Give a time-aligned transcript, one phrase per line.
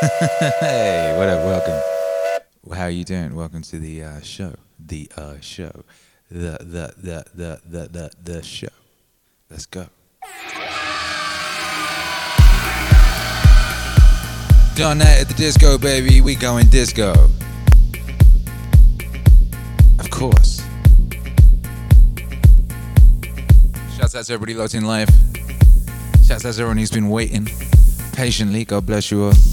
[0.60, 1.44] hey, what up?
[1.44, 2.74] Welcome.
[2.74, 3.34] How are you doing?
[3.34, 4.54] Welcome to the uh, show.
[4.78, 5.84] The uh, show.
[6.30, 8.68] The the the the the the the show.
[9.50, 9.88] Let's go.
[14.74, 16.22] Done that at the disco, baby.
[16.22, 17.12] We going disco.
[19.98, 20.62] Of course.
[23.98, 25.10] Shouts out to everybody locked in live.
[26.24, 27.46] Shouts out to everyone who's been waiting
[28.14, 28.64] patiently.
[28.64, 29.49] God bless you all.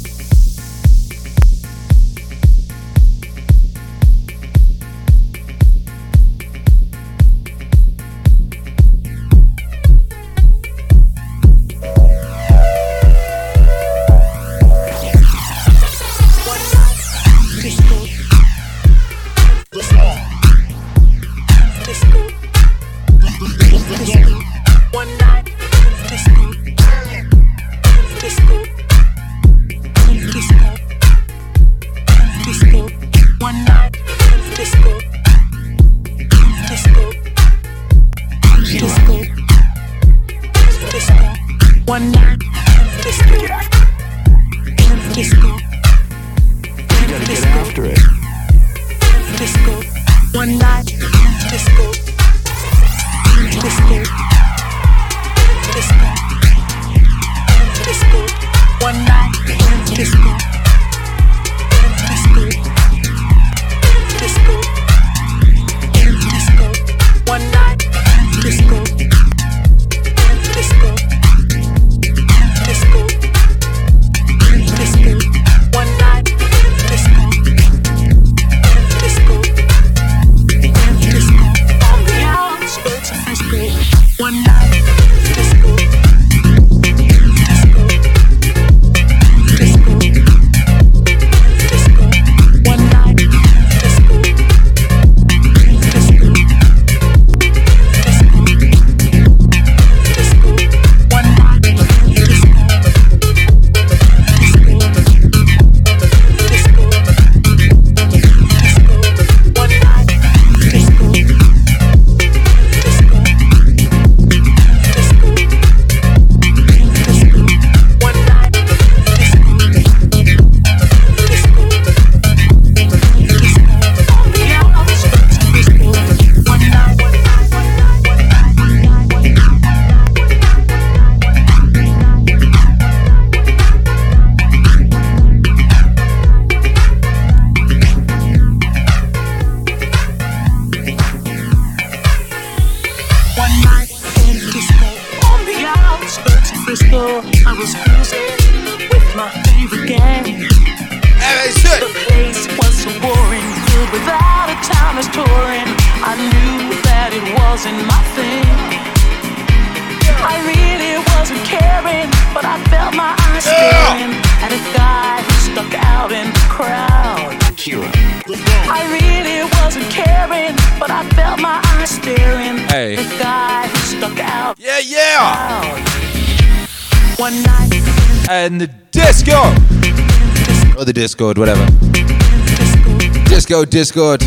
[183.65, 184.21] Disco, Discord.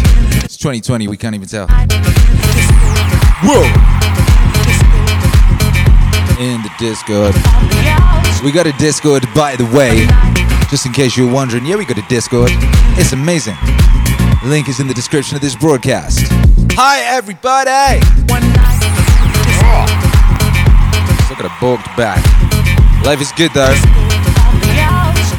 [0.45, 1.69] It's 2020, we can't even tell.
[3.45, 3.63] Whoa!
[6.41, 7.35] In the Discord.
[8.43, 10.07] We got a Discord, by the way,
[10.69, 11.65] just in case you're wondering.
[11.65, 12.51] Yeah, we got a Discord.
[12.99, 13.57] It's amazing.
[14.45, 16.27] Link is in the description of this broadcast.
[16.73, 18.01] Hi, everybody!
[21.29, 22.25] Look at a bulked back.
[23.05, 23.75] Life is good, though.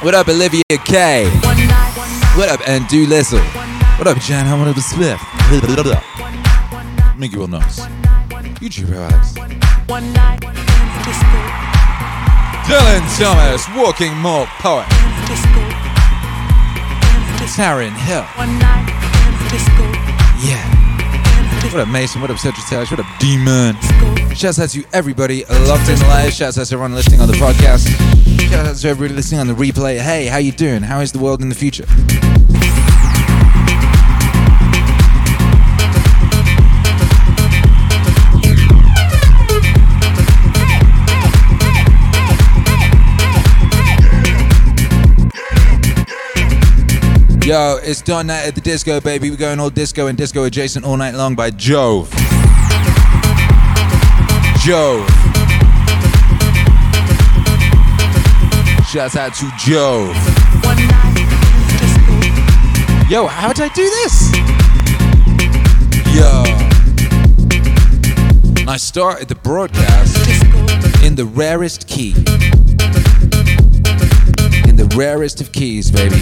[0.01, 1.29] What up, Olivia K?
[2.35, 3.41] What up, and do listen?
[4.01, 5.21] What up, John Hannibal Smith?
[7.19, 7.81] Make you all nice.
[8.57, 9.37] YouTube vibes.
[12.65, 14.87] Dylan Thomas, Walking More Poet.
[17.53, 18.25] Taryn Hill.
[20.41, 20.65] Yeah.
[21.71, 22.21] What up, Mason?
[22.21, 22.89] What up, Sagittarius?
[22.89, 23.75] What up, Demon?
[24.33, 26.33] Shouts out to everybody locked in live.
[26.33, 27.87] Shouts out to everyone listening on the podcast.
[28.49, 29.99] Shouts out to everybody listening on the replay.
[29.99, 30.81] Hey, how you doing?
[30.81, 31.85] How is the world in the future?
[47.43, 49.31] Yo, it's Don Nite at the Disco, baby.
[49.31, 52.07] We're going all disco and disco adjacent all night long by Jove.
[54.59, 55.09] Jove.
[58.87, 60.15] Shouts out to Jove.
[63.09, 64.31] Yo, how did I do this?
[66.15, 66.43] Yo.
[68.71, 70.15] I started the broadcast
[71.03, 72.11] in the rarest key.
[74.69, 76.21] In the rarest of keys, baby.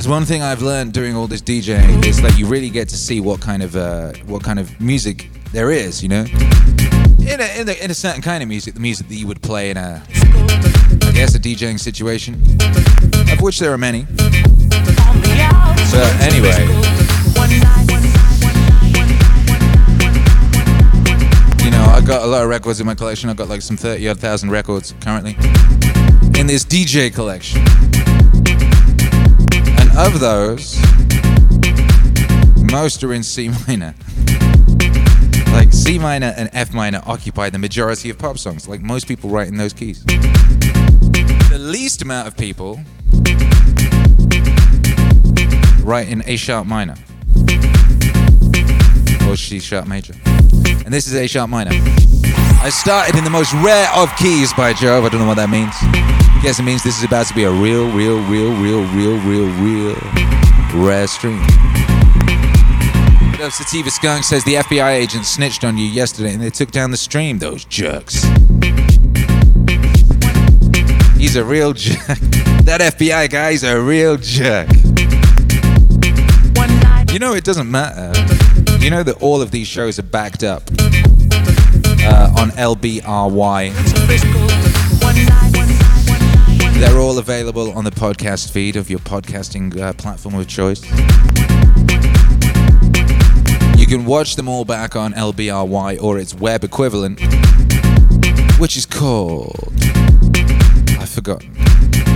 [0.00, 2.96] There's one thing I've learned during all this DJing is that you really get to
[2.96, 6.24] see what kind of uh, what kind of music there is, you know.
[7.18, 9.42] In a, in a, in a certain kind of music, the music that you would
[9.42, 10.02] play in a,
[11.02, 12.36] I guess, a DJing situation,
[13.30, 14.06] of which there are many.
[15.90, 16.64] So anyway,
[21.62, 23.28] you know, I got a lot of records in my collection.
[23.28, 25.36] I've got like some 30 odd thousand records currently
[26.40, 27.62] in this DJ collection.
[30.00, 30.80] Of those,
[32.72, 33.94] most are in C minor.
[35.52, 38.66] Like C minor and F minor occupy the majority of pop songs.
[38.66, 40.02] Like most people write in those keys.
[40.04, 42.80] The least amount of people
[45.84, 46.94] write in A sharp minor
[49.28, 50.14] or C sharp major.
[50.24, 51.72] And this is A sharp minor.
[52.62, 55.04] I started in the most rare of keys by Jove.
[55.04, 56.19] I don't know what that means.
[56.42, 59.46] Guess it means this is about to be a real, real, real, real, real, real,
[59.60, 59.96] real
[60.74, 61.40] rare stream.
[63.50, 66.96] Sativa Skunk says the FBI agent snitched on you yesterday and they took down the
[66.96, 68.22] stream, those jerks.
[71.16, 72.06] He's a real jerk.
[72.64, 74.68] that FBI guy is a real jerk.
[77.12, 78.18] You know, it doesn't matter.
[78.78, 80.62] You know that all of these shows are backed up
[82.02, 84.39] uh, on LBRY.
[86.80, 90.82] They're all available on the podcast feed of your podcasting uh, platform of choice.
[93.78, 97.20] You can watch them all back on LBRY or its web equivalent,
[98.58, 99.74] which is called.
[100.98, 101.52] I've forgotten.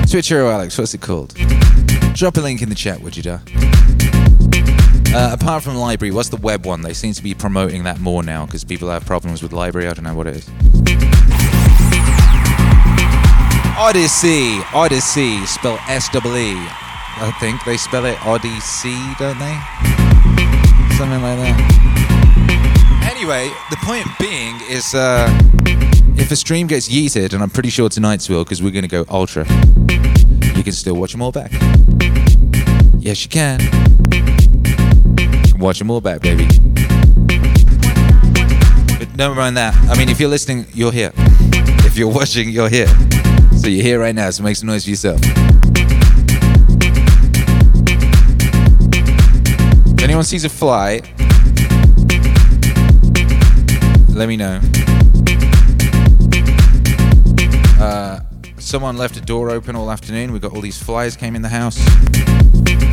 [0.07, 1.35] Twitchero Alex, what's it called?
[2.15, 3.41] Drop a link in the chat, would you, da?
[5.15, 6.81] Uh, apart from LBRY, what's the web one?
[6.81, 9.91] They seem to be promoting that more now because people have problems with LBRY.
[9.91, 11.34] I don't know what it is.
[13.77, 16.55] Odysee, Odysee, spell S W E.
[16.57, 19.55] I think they spell it Odysee, don't they?
[20.97, 23.11] Something like that.
[23.11, 25.29] Anyway, the point being is uh,
[26.17, 28.89] if a stream gets yeeted, and I'm pretty sure tonight's will because we're going to
[28.89, 29.45] go ultra,
[30.57, 31.51] you can still watch them all back.
[32.99, 33.61] Yes, you can.
[35.21, 36.47] You can watch them all back, baby.
[38.99, 39.75] But never mind that.
[39.91, 41.13] I mean, if you're listening, you're here.
[41.85, 42.89] If you're watching, you're here.
[43.65, 45.19] So you're here right now, so make some noise for yourself.
[49.87, 51.01] If anyone sees a fly,
[54.11, 54.61] let me know.
[57.81, 58.21] Uh,
[58.59, 60.33] someone left a door open all afternoon.
[60.33, 61.79] We got all these flies came in the house.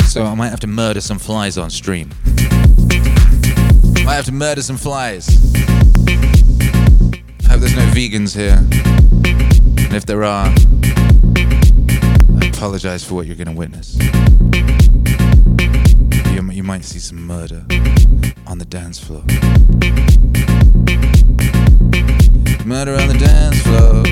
[0.09, 2.11] So I might have to murder some flies on stream.
[4.05, 5.27] Might have to murder some flies.
[7.49, 8.65] Hope there's no vegans here.
[9.91, 10.45] And if there are,
[12.39, 13.97] I apologize for what you're to witness.
[16.33, 17.65] You, you might see some murder
[18.47, 19.19] on the dance floor.
[22.65, 24.03] Murder on the dance floor.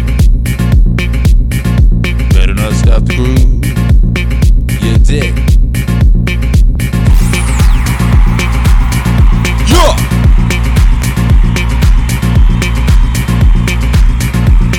[2.33, 3.63] Better not stop the groove.
[4.83, 5.58] You dick.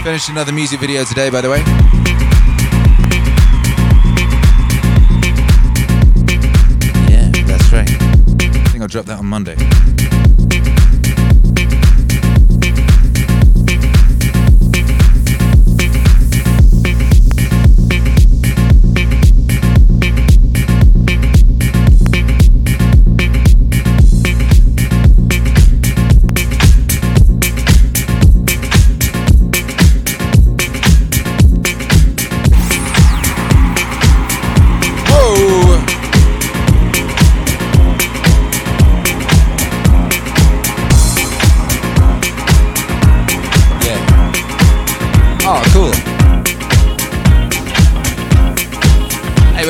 [0.02, 1.58] Finished another music video today, by the way.
[7.08, 7.88] Yeah, that's right.
[7.88, 9.56] I think I'll drop that on Monday.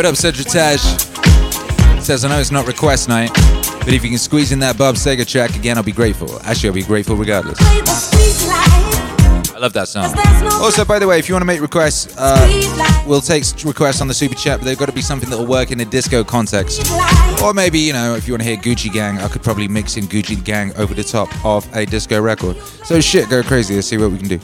[0.01, 3.31] What up, Cedric Says, I know it's not request night,
[3.81, 6.41] but if you can squeeze in that Bob Seger track again, I'll be grateful.
[6.43, 7.59] Actually, I'll be grateful regardless.
[7.61, 7.83] I
[9.59, 10.15] love that song.
[10.63, 14.09] Also, by the way, if you want to make requests, uh, we'll take requests on
[14.09, 16.25] the super chat, but they've got to be something that will work in a disco
[16.25, 16.91] context.
[17.43, 19.99] Or maybe, you know, if you want to hear Gucci Gang, I could probably mix
[19.99, 22.57] in Gucci Gang over the top of a disco record.
[22.87, 23.75] So shit, go crazy.
[23.75, 24.39] Let's see what we can do.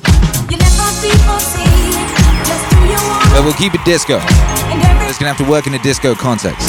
[3.32, 4.20] But we'll keep it disco.
[5.26, 6.68] Gonna have to work in a disco context.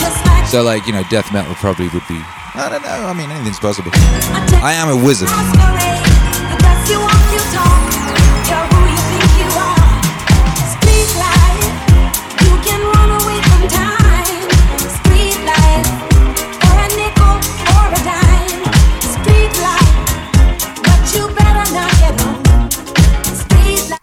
[0.50, 2.20] So like you know, death metal probably would be.
[2.56, 2.90] I don't know.
[2.90, 3.92] I mean, anything's possible.
[3.94, 5.30] I am a wizard.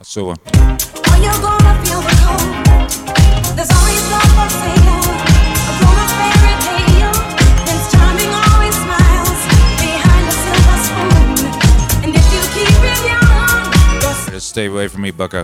[0.04, 0.53] saw one.
[14.54, 15.42] Stay away from me, bucko.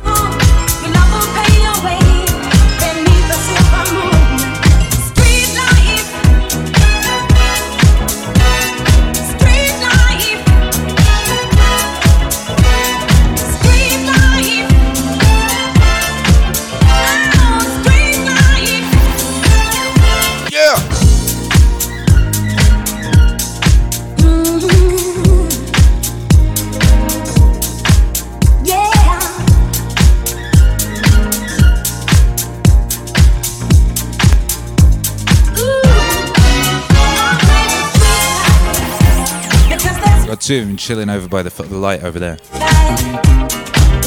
[40.58, 42.36] Them chilling over by the, the light over there.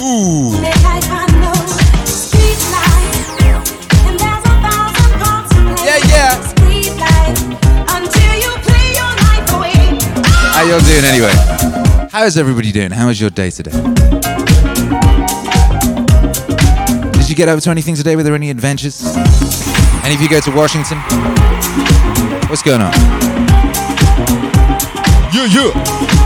[0.01, 0.51] Ooh.
[10.51, 11.31] How y'all doing anyway?
[12.11, 12.91] How is everybody doing?
[12.91, 13.71] How was your day today?
[17.11, 18.17] Did you get up to anything today?
[18.17, 19.15] Were there any adventures?
[20.03, 20.97] Any of you go to Washington?
[22.49, 22.91] What's going on?
[25.33, 26.22] Yeah, yeah.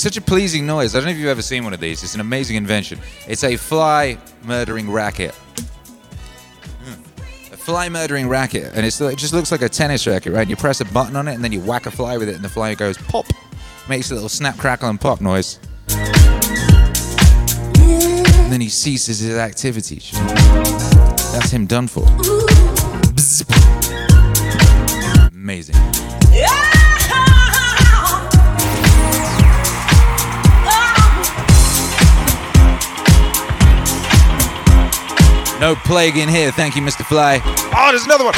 [0.00, 0.94] Makes such a pleasing noise.
[0.94, 2.02] I don't know if you've ever seen one of these.
[2.02, 2.98] It's an amazing invention.
[3.28, 5.34] It's a fly murdering racket.
[6.84, 7.52] Hmm.
[7.52, 10.48] A fly murdering racket, and it just looks like a tennis racket, right?
[10.48, 12.42] You press a button on it, and then you whack a fly with it, and
[12.42, 13.26] the fly goes pop.
[13.90, 15.58] Makes a little snap, crackle, and pop noise.
[15.88, 16.00] And
[18.50, 20.12] then he ceases his activities.
[21.32, 22.06] That's him done for
[25.32, 25.76] amazing.
[35.60, 37.04] No plague in here, thank you, Mr.
[37.04, 37.38] Fly.
[37.44, 38.32] Oh, there's another one.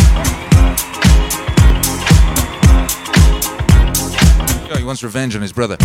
[4.69, 5.76] Oh, he wants revenge on his brother.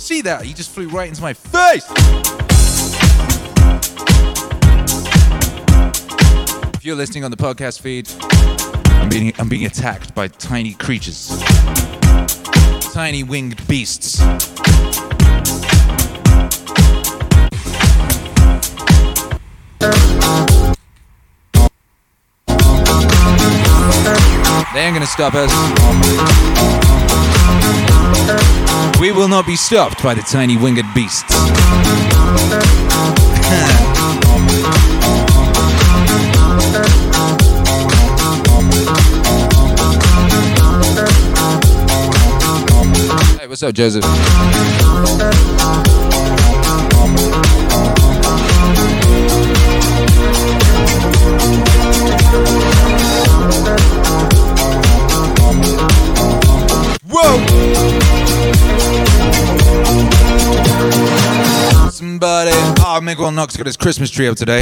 [0.00, 0.42] See that?
[0.44, 1.88] He just flew right into my face.
[6.74, 8.10] If you're listening on the podcast feed,
[9.00, 11.28] I'm being, I'm being attacked by tiny creatures.
[12.92, 14.20] Tiny winged beasts.
[24.80, 25.50] They ain't gonna stop us.
[28.98, 31.22] We will not be stopped by the tiny winged beasts.
[43.38, 45.59] Hey, what's up, Joseph?
[62.20, 62.50] Somebody.
[62.80, 64.60] Oh, Miguel Knox got his Christmas tree up today.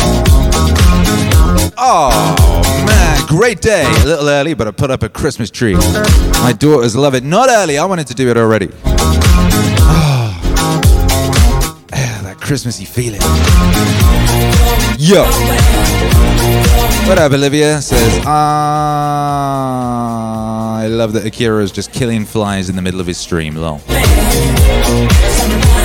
[1.76, 3.26] Oh, man.
[3.26, 3.84] Great day.
[3.84, 5.74] A little early, but I put up a Christmas tree.
[5.74, 7.24] My daughters love it.
[7.24, 7.76] Not early.
[7.76, 8.68] I wanted to do it already.
[8.84, 10.40] Oh.
[11.90, 13.22] Yeah, that Christmassy feeling.
[14.96, 15.24] Yo.
[17.08, 17.80] What up, Olivia?
[17.82, 19.58] Says, ah.
[20.44, 20.47] love
[20.88, 23.54] love that Akira is just killing flies in the middle of his stream.
[23.56, 23.78] Lol.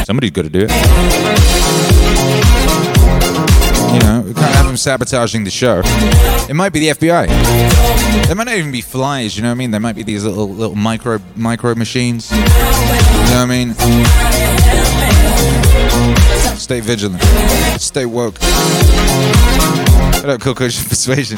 [0.05, 0.72] Somebody's got to do it.
[3.93, 5.81] You know, we can't have him sabotaging the show.
[6.50, 7.27] It might be the FBI.
[8.25, 9.36] There might not even be flies.
[9.38, 9.72] You know what I mean?
[9.72, 12.31] There might be these little little micro micro machines.
[12.31, 13.74] You know what I mean?
[16.57, 17.22] Stay vigilant.
[17.79, 18.39] Stay woke.
[20.24, 21.36] What up, Coco Persuasion?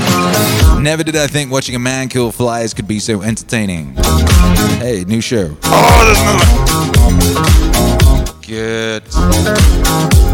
[0.79, 3.95] Never did I think watching a man kill flies could be so entertaining.
[4.77, 5.57] Hey, new show.
[5.63, 6.21] Oh, there's
[8.21, 8.41] another.
[8.45, 10.24] Good.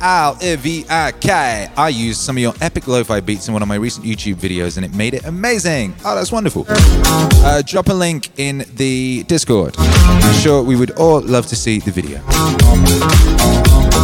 [0.00, 4.04] Al I I used some of your epic lo-fi beats in one of my recent
[4.04, 5.94] YouTube videos and it made it amazing.
[6.04, 6.66] Oh, that's wonderful.
[6.68, 9.74] Uh, drop a link in the Discord.
[9.78, 12.18] I'm sure we would all love to see the video.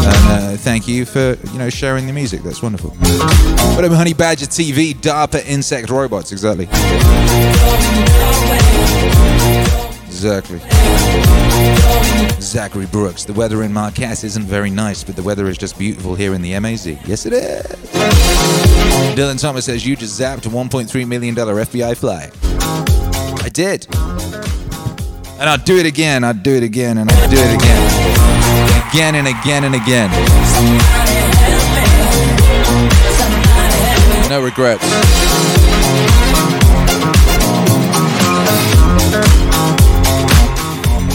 [0.05, 2.43] And uh, thank you for you know sharing the music.
[2.43, 2.91] That's wonderful.
[3.77, 4.95] What Honey Badger TV?
[4.95, 6.33] DARPA insect robots.
[6.33, 6.69] Exactly.
[10.07, 11.42] Exactly.
[12.41, 13.25] Zachary Brooks.
[13.25, 16.43] The weather in Marquess isn't very nice, but the weather is just beautiful here in
[16.43, 16.87] the MAZ.
[17.07, 17.63] Yes, it is.
[19.17, 22.31] Dylan Thomas says you just zapped a 1.3 million dollar FBI fly.
[23.45, 23.87] I did.
[25.41, 26.25] And I'll do it again.
[26.25, 27.83] I'll do it again, and I'll do it again,
[28.91, 30.11] again and again and again.
[34.31, 34.83] No regrets.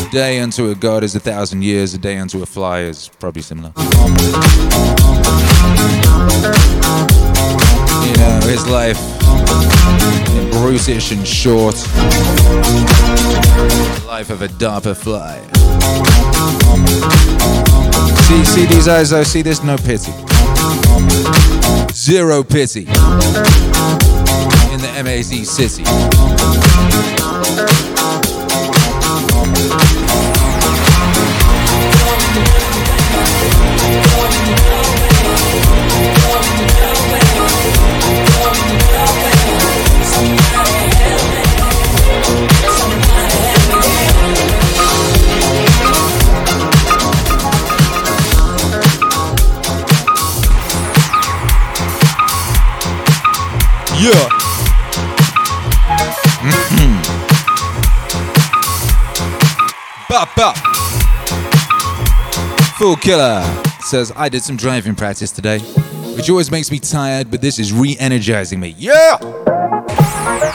[0.08, 3.10] A day unto a god is a thousand years, a day unto a fly is
[3.20, 3.74] probably similar.
[3.76, 3.84] You
[8.16, 8.98] know, his life,
[10.54, 11.76] brutish and short.
[13.96, 15.42] The life of a DARPA fly.
[18.28, 20.14] See, see these eyes though, see there's no pity.
[21.92, 22.88] Zero pity
[24.72, 25.84] in the MAZ city.
[62.88, 63.44] Fool Killer
[63.82, 65.60] says, I did some driving practice today,
[66.16, 68.76] which always makes me tired, but this is re energizing me.
[68.78, 69.18] Yeah!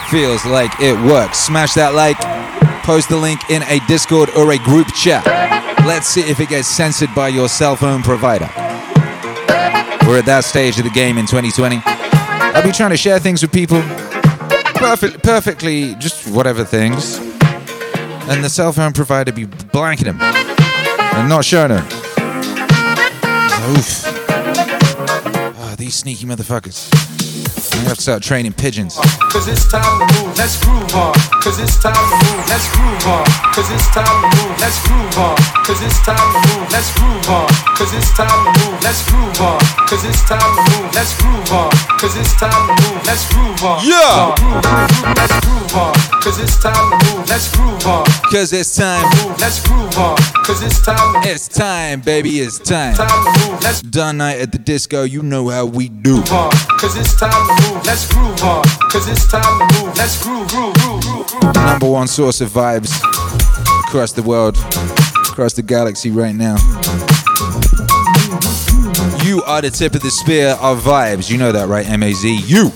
[0.09, 1.41] Feels like it works.
[1.41, 2.17] Smash that like,
[2.85, 5.27] post the link in a Discord or a group chat.
[5.85, 8.49] Let's see if it gets censored by your cell phone provider.
[10.07, 11.83] We're at that stage of the game in 2020.
[11.85, 13.83] I'll be trying to share things with people.
[14.77, 17.19] Perfect, perfectly, just whatever things.
[18.31, 22.02] And the cell phone provider be blanking them and not showing them.
[23.73, 24.05] Oof.
[25.59, 27.12] Oh, these sneaky motherfuckers.
[27.73, 28.97] I have to start training pigeons.
[29.33, 31.15] Cause it's time to move, let's groove on.
[31.41, 33.25] Cause it's time to move, let's groove on.
[33.57, 35.37] Cause it's time to move, let's groove on.
[35.65, 37.49] Cause it's time to move, let's groove on.
[37.77, 39.59] Cause it's time to move, let's groove on.
[39.89, 41.71] Cause it's time to move, let's groove on.
[41.99, 43.81] Cause it's time to move, let's groove on.
[43.83, 44.35] Yeah!
[45.17, 45.95] Let's groove on.
[46.23, 48.05] Cause it's time to move, let's groove on.
[48.31, 49.03] Cause it's time.
[49.27, 50.17] Move, let's groove on.
[50.45, 52.95] Cause it's time It's time, baby, it's time.
[52.95, 56.23] time to move, let's Done night at the disco, you know how we do.
[56.23, 58.65] Cause it's time to move, let's groove on.
[58.91, 61.55] Cause it's time to move, let's groove, groove, groove, groove, groove.
[61.55, 62.93] Number one source of vibes
[63.87, 64.57] across the world,
[65.31, 66.57] across the galaxy right now.
[69.25, 71.31] You are the tip of the spear of vibes.
[71.31, 72.25] You know that, right, MAZ?
[72.25, 72.73] You.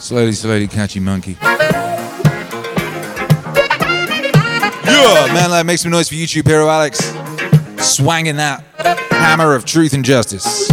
[0.00, 1.36] Slowly, slowly, catchy monkey.
[4.90, 6.98] Yeah, man, that makes some noise for YouTube hero Alex.
[7.78, 8.64] Swanging that
[9.10, 10.70] hammer of truth and justice.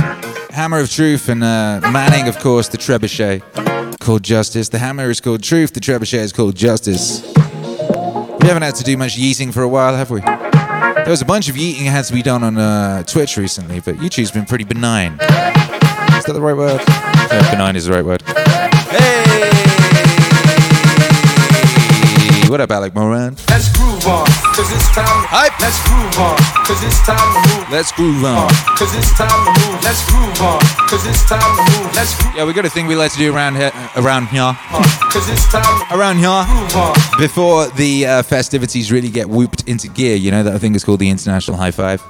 [0.57, 4.69] Hammer of truth and uh, manning, of course, the trebuchet called justice.
[4.69, 7.21] The hammer is called truth, the trebuchet is called justice.
[7.21, 10.19] We haven't had to do much yeeting for a while, have we?
[10.21, 13.97] There was a bunch of yeeting had to be done on uh, Twitch recently, but
[13.97, 15.13] YouTube's been pretty benign.
[15.13, 16.81] Is that the right word?
[16.87, 18.23] Yeah, benign is the right word.
[18.23, 19.86] Hey!
[22.57, 23.35] What up, Alec Moran?
[23.49, 24.25] Let's groove on.
[24.57, 25.53] cause it's time to Hype.
[25.61, 26.33] Let's groove on,
[26.65, 27.69] cause it's time to move.
[27.69, 28.49] Let's groove on.
[28.49, 29.77] Uh, cause it's time to move.
[29.85, 30.57] Let's groove on,
[30.89, 31.93] cause it's time to move.
[31.93, 34.33] Let's groove Yeah, we got a thing we like to do around here, uh, around
[34.33, 34.81] here, uh,
[35.13, 36.33] cause it's time around here.
[37.19, 40.83] Before the uh, festivities really get whooped into gear, you know that I think is
[40.83, 42.01] called the International High Five.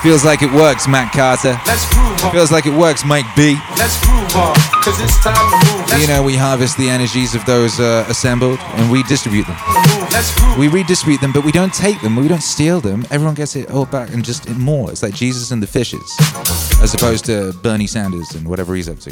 [0.00, 1.60] Feels like it works, Matt Carter.
[1.68, 2.32] Let's groove on.
[2.32, 3.60] Feels like it works, Mike B.
[3.76, 5.79] Let's groove on, cause it's time to move.
[5.98, 9.56] You know, we harvest the energies of those uh, assembled and we distribute them.
[9.56, 10.12] move.
[10.12, 10.58] Let's groove.
[10.58, 12.16] We redistribute them, but we don't take them.
[12.16, 13.06] We don't steal them.
[13.10, 14.90] Everyone gets it all back and just more.
[14.90, 16.02] It's like Jesus and the fishes,
[16.82, 19.10] as opposed to Bernie Sanders and whatever he's up to.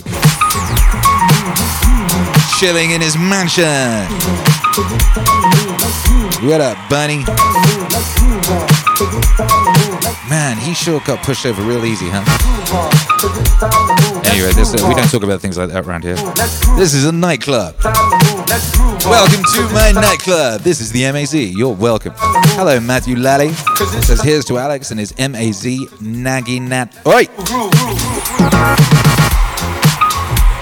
[2.58, 4.06] Chilling in his mansion.
[6.40, 7.24] What up, Bunny?
[10.30, 12.22] Man, he sure got pushed over real easy, huh?
[14.24, 16.14] Anyway, this, uh, we don't talk about things like that around here.
[16.76, 17.74] This is a nightclub.
[19.04, 20.60] Welcome to my nightclub.
[20.60, 21.34] This is the MAZ.
[21.34, 22.12] You're welcome.
[22.16, 23.52] Hello, Matthew Lally.
[24.02, 25.64] Says here's to Alex and his MAZ
[25.98, 26.96] Naggy Nat.
[27.04, 27.24] Oi!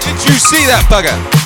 [0.00, 1.45] Did you see that bugger?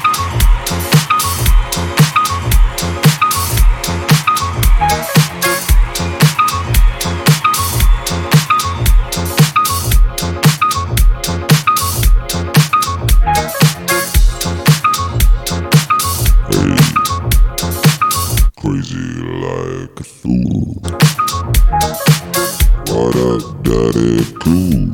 [21.71, 24.91] What up, daddy cool?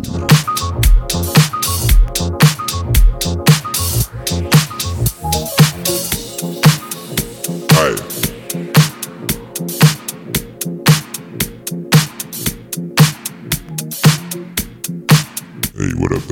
[15.72, 16.28] Hey, what up,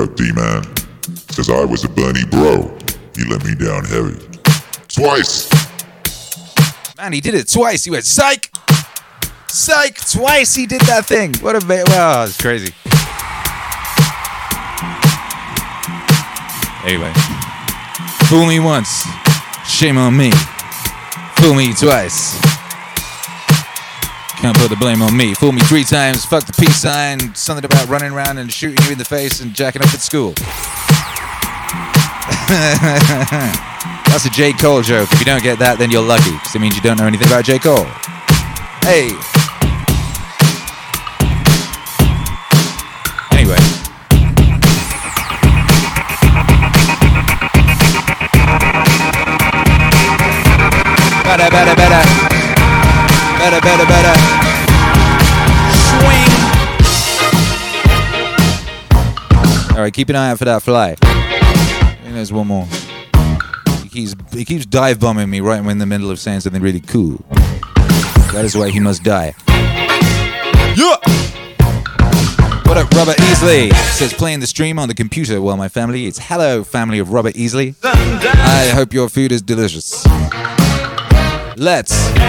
[0.00, 0.64] up, D-Man?
[1.30, 2.76] Says I was a bunny bro.
[3.14, 4.18] He let me down heavy.
[4.88, 5.48] Twice!
[6.96, 7.84] Man, he did it twice.
[7.84, 8.50] He went psych,
[9.48, 10.54] psych twice.
[10.54, 11.34] He did that thing.
[11.40, 12.72] What a ba- wow, it's crazy.
[16.84, 17.12] Anyway,
[18.28, 19.04] fool me once,
[19.66, 20.30] shame on me.
[21.36, 22.40] Fool me twice.
[24.38, 25.34] Can't put the blame on me.
[25.34, 28.92] Fool me three times, fuck the peace sign, something about running around and shooting you
[28.92, 30.32] in the face and jacking up at school.
[34.08, 34.52] That's a J.
[34.52, 35.12] Cole joke.
[35.12, 37.26] If you don't get that, then you're lucky, because it means you don't know anything
[37.26, 37.58] about J.
[37.58, 37.84] Cole.
[38.82, 39.37] Hey.
[51.58, 52.60] Better, better, better.
[53.40, 54.14] Better, better, better.
[55.88, 56.30] Swing.
[59.76, 60.94] All right, keep an eye out for that fly.
[61.02, 62.64] I think there's one more.
[63.82, 66.62] He keeps, he keeps dive bombing me right when in the middle of saying something
[66.62, 67.24] really cool.
[68.32, 69.34] That is why he must die.
[70.76, 70.94] Yeah!
[72.68, 73.72] What up, Robert Easley?
[73.72, 76.20] Says playing the stream on the computer while my family eats.
[76.20, 77.74] Hello, family of Robert Easley.
[77.82, 80.06] I hope your food is delicious.
[81.58, 82.22] Let's to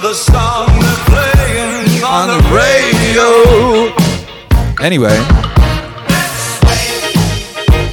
[0.00, 0.68] the song
[1.06, 3.92] playing on the radio.
[4.80, 5.18] Anyway,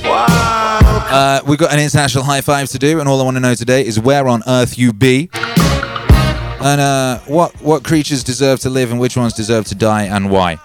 [0.06, 3.56] uh, we've got an international high five to do, and all I want to know
[3.56, 8.92] today is where on earth you be, and uh, what what creatures deserve to live
[8.92, 10.58] and which ones deserve to die, and why.
[10.58, 10.64] to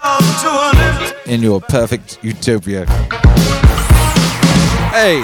[0.50, 1.26] an lift.
[1.26, 2.84] In your perfect utopia.
[4.92, 5.22] Hey,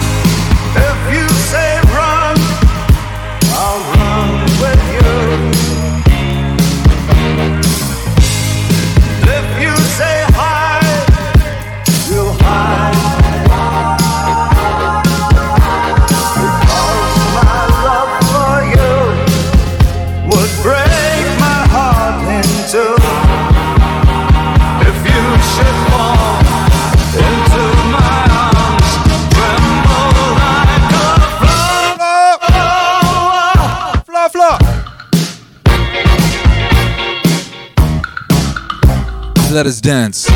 [39.56, 40.26] Let us dance.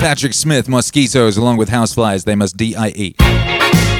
[0.00, 3.14] Patrick Smith, mosquitoes, along with houseflies, they must D-I-E.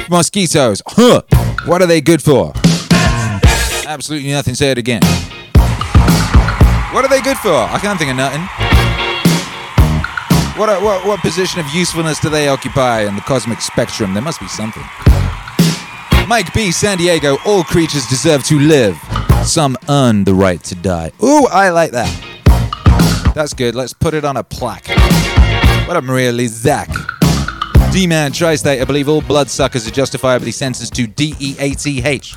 [0.09, 1.21] Mosquitoes, huh?
[1.67, 2.51] What are they good for?
[3.85, 4.55] Absolutely nothing.
[4.55, 5.03] Say it again.
[6.93, 7.53] What are they good for?
[7.53, 8.41] I can't think of nothing.
[10.59, 14.15] What, what, what position of usefulness do they occupy in the cosmic spectrum?
[14.15, 14.81] There must be something.
[16.27, 16.71] Mike B.
[16.71, 18.97] San Diego, all creatures deserve to live.
[19.43, 21.11] Some earn the right to die.
[21.21, 22.34] Ooh, I like that.
[23.35, 23.75] That's good.
[23.75, 24.87] Let's put it on a plaque.
[25.89, 26.87] What up, Maria Zach?
[27.91, 31.73] D Man Tri State, I believe all bloodsuckers are justifiably sentenced to D E A
[31.73, 32.33] T H.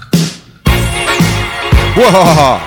[1.94, 2.58] Whoa!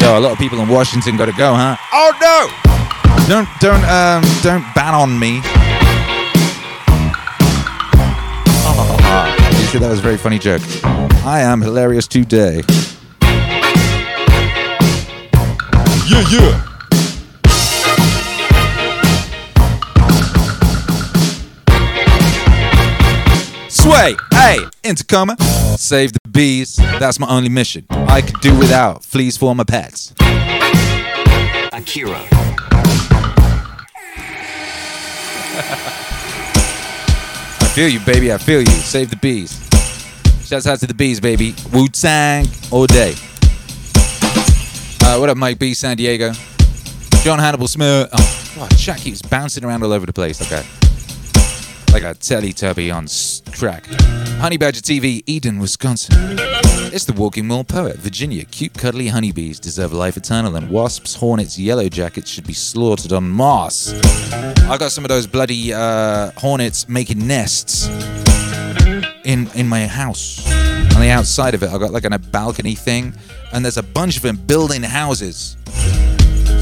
[0.00, 1.76] Yo, a lot of people in Washington got to go, huh?
[1.92, 2.48] Oh no!
[3.26, 5.36] Don't don't um don't ban on me.
[5.36, 5.42] You
[9.72, 10.62] said that was a very funny joke.
[11.24, 12.62] I am hilarious today.
[16.04, 16.68] Yeah, yeah.
[23.68, 25.36] Sway, hey, intercomer,
[25.78, 26.76] save the bees.
[26.76, 27.86] That's my only mission.
[27.90, 30.12] I could do without fleas for my pets.
[31.72, 32.26] Akira.
[37.60, 38.32] I feel you, baby.
[38.32, 38.66] I feel you.
[38.66, 39.58] Save the bees.
[40.46, 41.54] Shouts out to the bees, baby.
[41.72, 43.14] Wu Tang all day.
[45.12, 46.32] Uh, what up, Mike B, San Diego?
[47.22, 48.08] John Hannibal Smith.
[48.14, 50.40] Oh, God, keeps bouncing around all over the place.
[50.40, 50.66] Okay.
[51.92, 53.04] Like a Teletubby on
[53.52, 53.84] track.
[54.40, 56.14] Honey Badger TV, Eden, Wisconsin.
[56.94, 57.96] It's the walking mall poet.
[57.96, 63.12] Virginia, cute, cuddly honeybees deserve life eternal, and wasps, hornets, yellow jackets should be slaughtered
[63.12, 63.92] on Mars.
[64.32, 67.86] I got some of those bloody uh, hornets making nests
[69.24, 70.50] in in my house.
[70.94, 73.12] On the outside of it, I got like a balcony thing,
[73.52, 75.56] and there's a bunch of them building houses.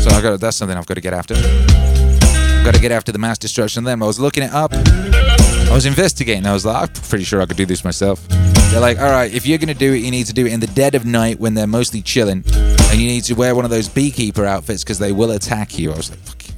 [0.03, 1.35] So I got that's something I've got to get after.
[1.35, 4.03] I've Got to get after the mass destruction of them.
[4.03, 4.73] I was looking it up.
[4.73, 6.47] I was investigating.
[6.47, 8.27] I was like, I'm pretty sure I could do this myself.
[8.71, 10.61] They're like, all right, if you're gonna do it, you need to do it in
[10.61, 13.71] the dead of night when they're mostly chilling, and you need to wear one of
[13.71, 15.93] those beekeeper outfits because they will attack you.
[15.93, 16.55] I was like, fuck you.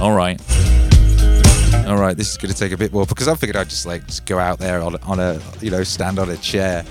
[0.00, 0.40] All right.
[1.86, 3.84] All right, this is going to take a bit more because I figured I'd just
[3.84, 6.84] like just go out there on, on a you know stand on a chair,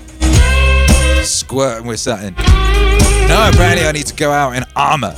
[1.24, 2.34] squirting with something.
[2.34, 5.14] No, apparently I need to go out in armor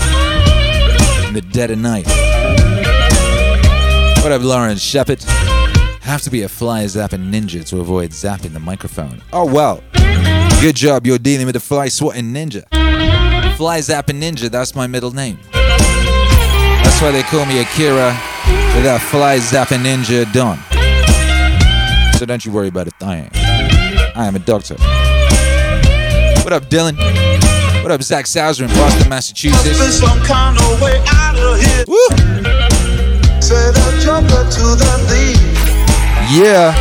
[1.27, 2.07] in the dead of night.
[4.23, 5.23] What up, Lauren Shepard?
[6.03, 9.23] Have to be a fly zapping ninja to avoid zapping the microphone.
[9.33, 9.83] Oh well,
[10.61, 11.07] good job.
[11.07, 12.69] You're dealing with a fly swatting ninja.
[13.57, 14.51] Fly zapping ninja.
[14.51, 15.39] That's my middle name.
[15.53, 18.17] That's why they call me Akira
[18.75, 20.59] with a fly zapping ninja Don.
[22.19, 23.31] So don't you worry about a thing.
[23.35, 24.77] I am a doctor.
[26.43, 26.97] What up, Dylan?
[27.83, 30.01] What up, Zach Sauser in Boston, Massachusetts?
[30.27, 31.85] kind of way out of here.
[31.89, 32.07] Woo!
[33.41, 35.39] Say the joker to the thief.
[36.35, 36.73] Yeah,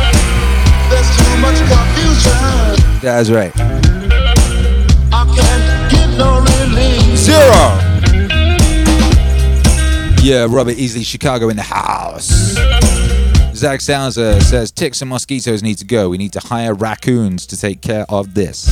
[0.90, 3.00] There's too much confusion.
[3.00, 3.52] that's right.
[5.12, 7.16] I can't get no relief.
[7.16, 7.78] Zero.
[10.22, 12.28] Yeah, Robert Easley, Chicago in the house.
[13.54, 16.08] Zach Sauser says ticks and mosquitoes need to go.
[16.10, 18.68] We need to hire raccoons to take care of this.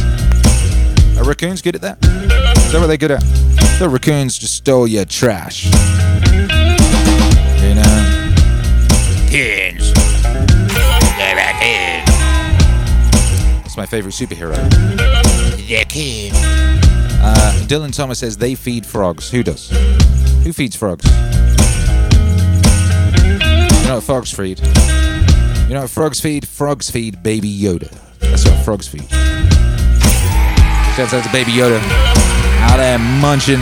[1.21, 1.99] Are raccoons good at that?
[2.03, 3.21] Is that what they're good at?
[3.79, 5.67] The raccoons just stole your trash.
[5.67, 5.73] You
[7.75, 8.33] know?
[9.29, 9.93] Kids.
[11.19, 12.09] They're raccoons.
[13.63, 14.57] That's my favorite superhero.
[15.91, 16.37] Kids.
[17.23, 19.31] Uh, Dylan Thomas says they feed frogs.
[19.31, 19.69] Who does?
[20.43, 21.05] Who feeds frogs?
[23.23, 24.59] You know what frogs feed?
[25.69, 26.49] You know what frogs feed?
[26.49, 27.91] Frogs feed Baby Yoda.
[28.21, 29.07] That's what frogs feed.
[31.01, 31.81] Shouts out to Baby Yoda.
[32.61, 33.59] Out there munching,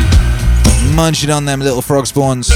[0.97, 2.49] munching on them little frog spawns,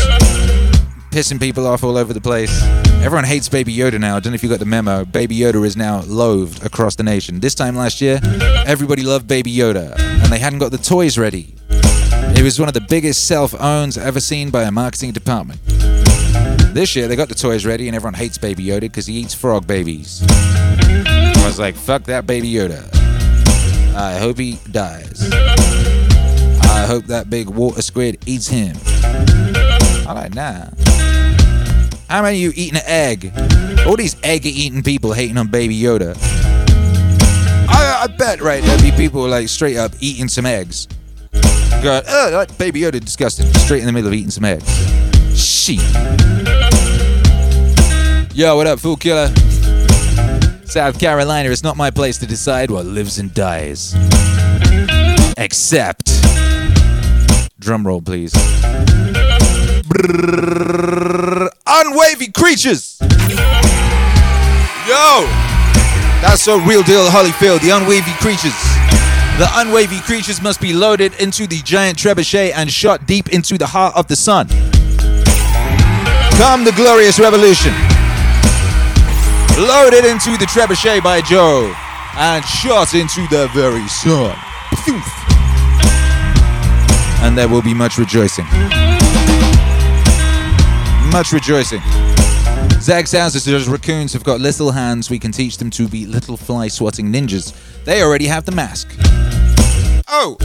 [1.13, 2.61] pissing people off all over the place.
[3.01, 4.17] Everyone hates Baby Yoda now.
[4.17, 5.05] I don't know if you got the memo.
[5.05, 7.39] Baby Yoda is now loathed across the nation.
[7.39, 8.19] This time last year,
[8.67, 11.55] everybody loved Baby Yoda, and they hadn't got the toys ready.
[11.71, 15.61] It was one of the biggest self-owns ever seen by a marketing department.
[16.75, 19.33] This year they got the toys ready and everyone hates Baby Yoda because he eats
[19.33, 20.25] frog babies.
[20.27, 23.02] I was like, fuck that Baby Yoda.
[23.95, 25.31] I hope he dies.
[25.33, 28.77] I hope that big water squid eats him.
[30.09, 30.35] I'm like.
[32.09, 33.33] How many of you eating an egg?
[33.87, 36.17] All these egg-eating people hating on Baby Yoda.
[37.69, 40.89] I, I bet, right, there'd be people like straight up eating some eggs.
[41.83, 43.47] Going, oh, that Baby Yoda disgusting.
[43.55, 44.69] Straight in the middle of eating some eggs.
[45.35, 45.81] Sheep.
[48.35, 49.33] Yo, what up, Fool Killer?
[50.73, 53.95] South Carolina, it's not my place to decide what lives and dies.
[55.37, 56.07] Except.
[57.59, 58.33] Drum roll, please.
[61.67, 62.97] Unwavy creatures!
[64.89, 65.27] Yo!
[66.23, 67.61] That's a real deal, Holyfield.
[67.61, 68.57] The unwavy creatures.
[69.37, 73.67] The unwavy creatures must be loaded into the giant trebuchet and shot deep into the
[73.67, 74.49] heart of the sun.
[76.39, 77.92] Come the glorious revolution.
[79.59, 81.75] Loaded into the trebuchet by Joe
[82.17, 84.35] and shot into the very sun.
[87.23, 88.47] And there will be much rejoicing.
[91.11, 91.81] Much rejoicing.
[92.81, 95.11] Zach Sauser says raccoons have got little hands.
[95.11, 97.53] We can teach them to be little fly swatting ninjas.
[97.85, 98.89] They already have the mask.
[100.09, 100.37] Oh!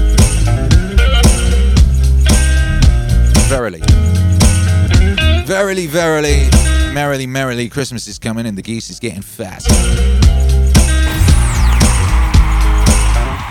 [3.48, 3.82] Verily.
[5.46, 6.50] Verily, verily,
[6.98, 9.62] merrily, merrily, Christmas is coming and the geese is getting fat.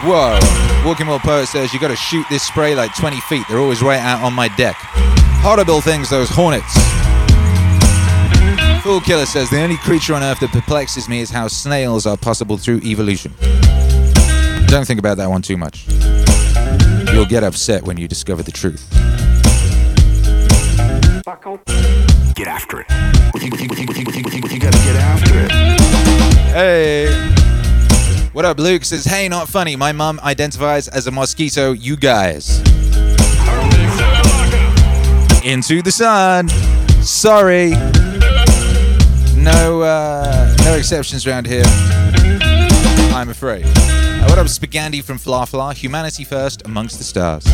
[0.03, 0.37] Whoa.
[0.85, 3.45] Walking World Poet says you gotta shoot this spray like 20 feet.
[3.49, 4.75] They're always right out on my deck.
[5.47, 6.75] Horrible things, those hornets.
[8.83, 12.17] Fool Killer says the only creature on earth that perplexes me is how snails are
[12.17, 13.33] possible through evolution.
[14.67, 15.87] Don't think about that one too much.
[17.15, 18.93] You'll get upset when you discover the truth.
[22.37, 22.87] Get after it.
[26.53, 27.11] Hey.
[28.35, 28.85] What up, Luke?
[28.85, 29.75] Says, hey, not funny.
[29.75, 32.61] My mum identifies as a mosquito, you guys.
[35.47, 36.51] Into the sun.
[37.03, 37.71] Sorry.
[39.35, 41.65] No, uh, no exceptions around here.
[43.17, 43.65] I'm afraid.
[43.65, 45.73] Uh, what up, Spagandi from Fla Fla?
[45.73, 47.47] Humanity first, amongst the stars.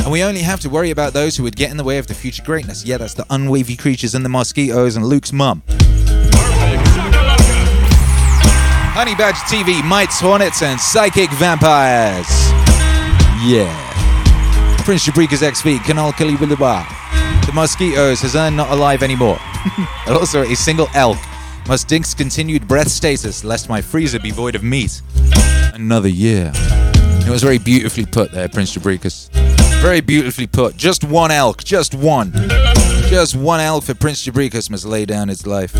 [0.00, 2.06] And we only have to worry about those who would get in the way of
[2.06, 2.84] the future greatness.
[2.84, 5.62] Yeah, that's the unwavy creatures and the mosquitoes and Luke's mum.
[8.92, 12.28] Honey Badger TV, Mites, Hornets, and Psychic Vampires.
[13.42, 13.72] Yeah.
[14.84, 16.86] Prince Jabrika's XV, Kanal Kalibilaba.
[17.46, 19.38] The Mosquitoes has earned not alive anymore.
[20.06, 21.16] and also a single elk.
[21.68, 25.02] Must dinks continued breath status, lest my freezer be void of meat.
[25.74, 26.52] Another year.
[26.54, 29.30] It was very beautifully put there, Prince Jabrikas.
[29.82, 30.76] Very beautifully put.
[30.76, 32.32] Just one elk, just one.
[33.08, 35.72] Just one elk for Prince Jabrikas must lay down its life.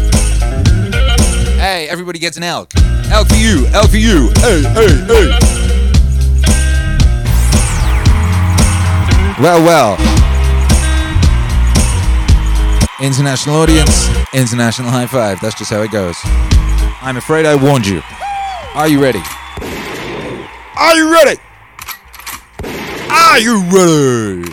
[1.60, 2.72] Hey, everybody gets an elk.
[3.10, 4.30] Elk for you, elk for you.
[4.38, 5.38] Hey, hey, hey.
[9.40, 9.96] Well, well.
[13.00, 15.40] International audience, international high five.
[15.40, 16.16] That's just how it goes.
[17.02, 18.02] I'm afraid I warned you.
[18.74, 19.22] Are you ready?
[20.76, 21.40] Are you ready?
[23.10, 24.52] Are you ready?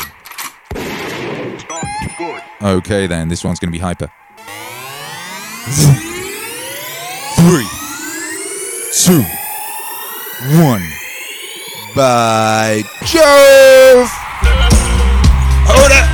[2.62, 3.28] Okay, then.
[3.28, 4.10] This one's going to be hyper.
[7.36, 7.68] Three,
[8.94, 9.24] two,
[10.64, 10.82] one.
[11.96, 14.10] By Jove!
[15.68, 16.13] Hold it!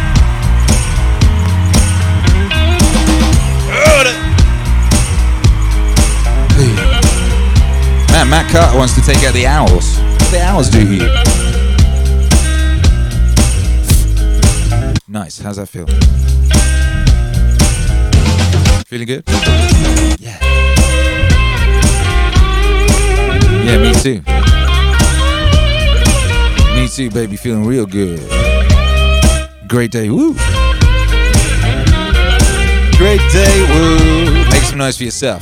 [8.19, 9.97] Man, Matt Carter wants to take out the owls.
[9.97, 11.07] What do the owls do here?
[15.07, 15.39] Nice.
[15.39, 15.85] How's that feel?
[18.87, 19.23] Feeling good?
[20.19, 20.37] Yeah.
[23.63, 24.21] Yeah, me too.
[26.75, 27.37] Me too, baby.
[27.37, 28.19] Feeling real good.
[29.69, 30.09] Great day.
[30.09, 30.33] Woo.
[32.97, 33.65] Great day.
[33.71, 34.49] Woo.
[34.49, 35.41] Make some noise for yourself.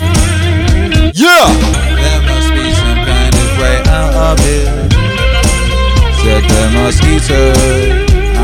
[1.15, 1.96] Yeah!
[3.59, 4.67] Way out of it.
[6.21, 7.41] Said the mosquito.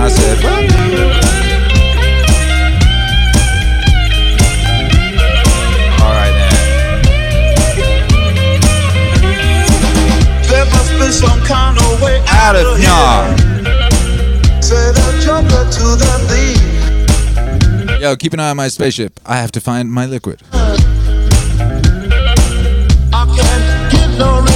[0.04, 0.63] I said, "What?"
[6.02, 6.52] All right then.
[10.49, 13.43] There must be some kind of way Out of here.
[14.62, 15.04] Say the
[15.76, 18.02] to the thief.
[18.02, 19.19] Yo, keep an eye on my spaceship.
[19.26, 20.41] I have to find my liquid.
[23.13, 24.53] I can't get no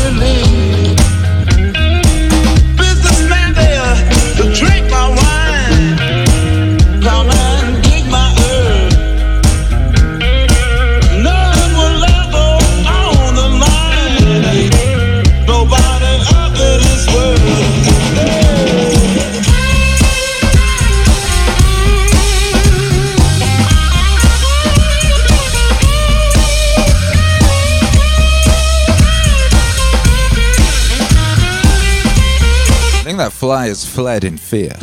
[33.18, 34.74] think that fly has fled in fear.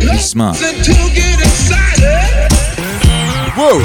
[0.00, 0.60] He's smart.
[0.60, 2.52] Nothing to get excited.
[3.56, 3.80] Whoa!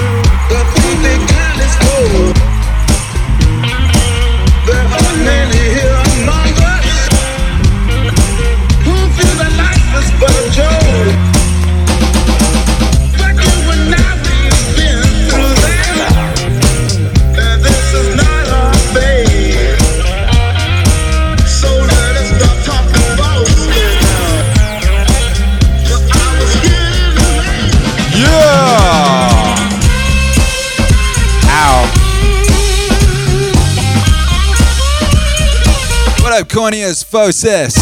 [36.40, 37.74] Up, Corneas Foses?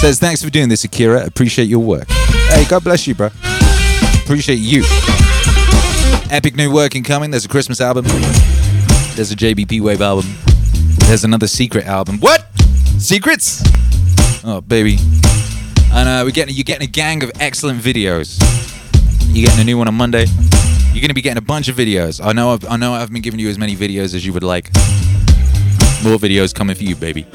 [0.00, 1.26] Says, thanks for doing this, Akira.
[1.26, 2.08] Appreciate your work.
[2.08, 3.28] Hey, God bless you, bro.
[4.22, 4.82] Appreciate you.
[6.30, 7.30] Epic new work incoming.
[7.30, 8.04] There's a Christmas album.
[9.16, 10.30] There's a JBP Wave album.
[11.06, 12.18] There's another secret album.
[12.20, 12.46] What?
[12.98, 13.62] Secrets?
[14.44, 14.96] Oh, baby.
[15.92, 18.38] And uh, we're getting you're getting a gang of excellent videos.
[19.34, 20.26] You're getting a new one on Monday.
[20.92, 22.24] You're gonna be getting a bunch of videos.
[22.24, 24.32] I know I've, I know I haven't been giving you as many videos as you
[24.32, 24.70] would like.
[26.02, 27.26] More videos coming for you, baby.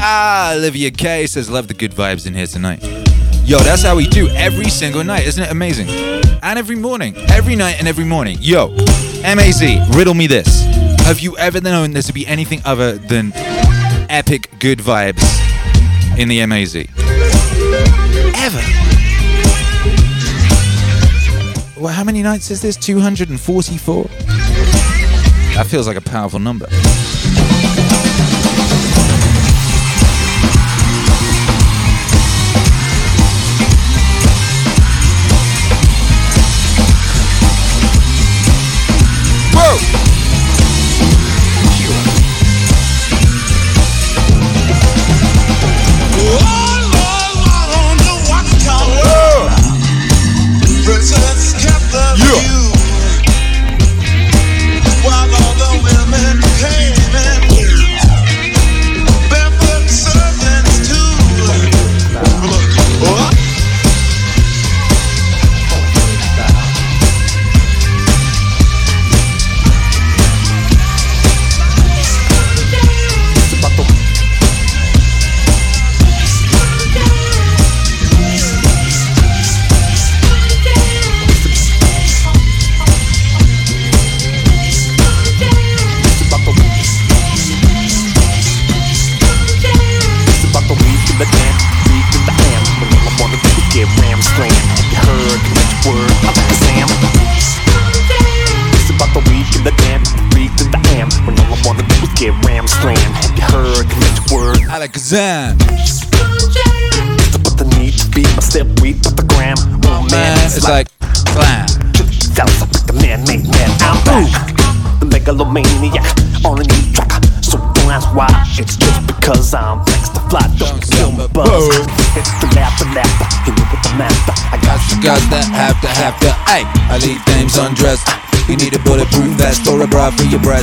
[0.00, 2.80] Ah, Olivia K says, love the good vibes in here tonight.
[3.44, 5.26] Yo, that's how we do every single night.
[5.26, 5.88] Isn't it amazing?
[6.42, 7.16] And every morning.
[7.30, 8.38] Every night and every morning.
[8.40, 8.68] Yo,
[9.22, 9.60] MAZ,
[9.96, 10.62] riddle me this.
[11.00, 13.32] Have you ever known there to be anything other than
[14.08, 15.24] epic good vibes
[16.16, 16.76] in the MAZ?
[18.36, 18.62] Ever?
[21.80, 22.76] Well, how many nights is this?
[22.76, 24.04] 244?
[25.54, 26.66] That feels like a powerful number.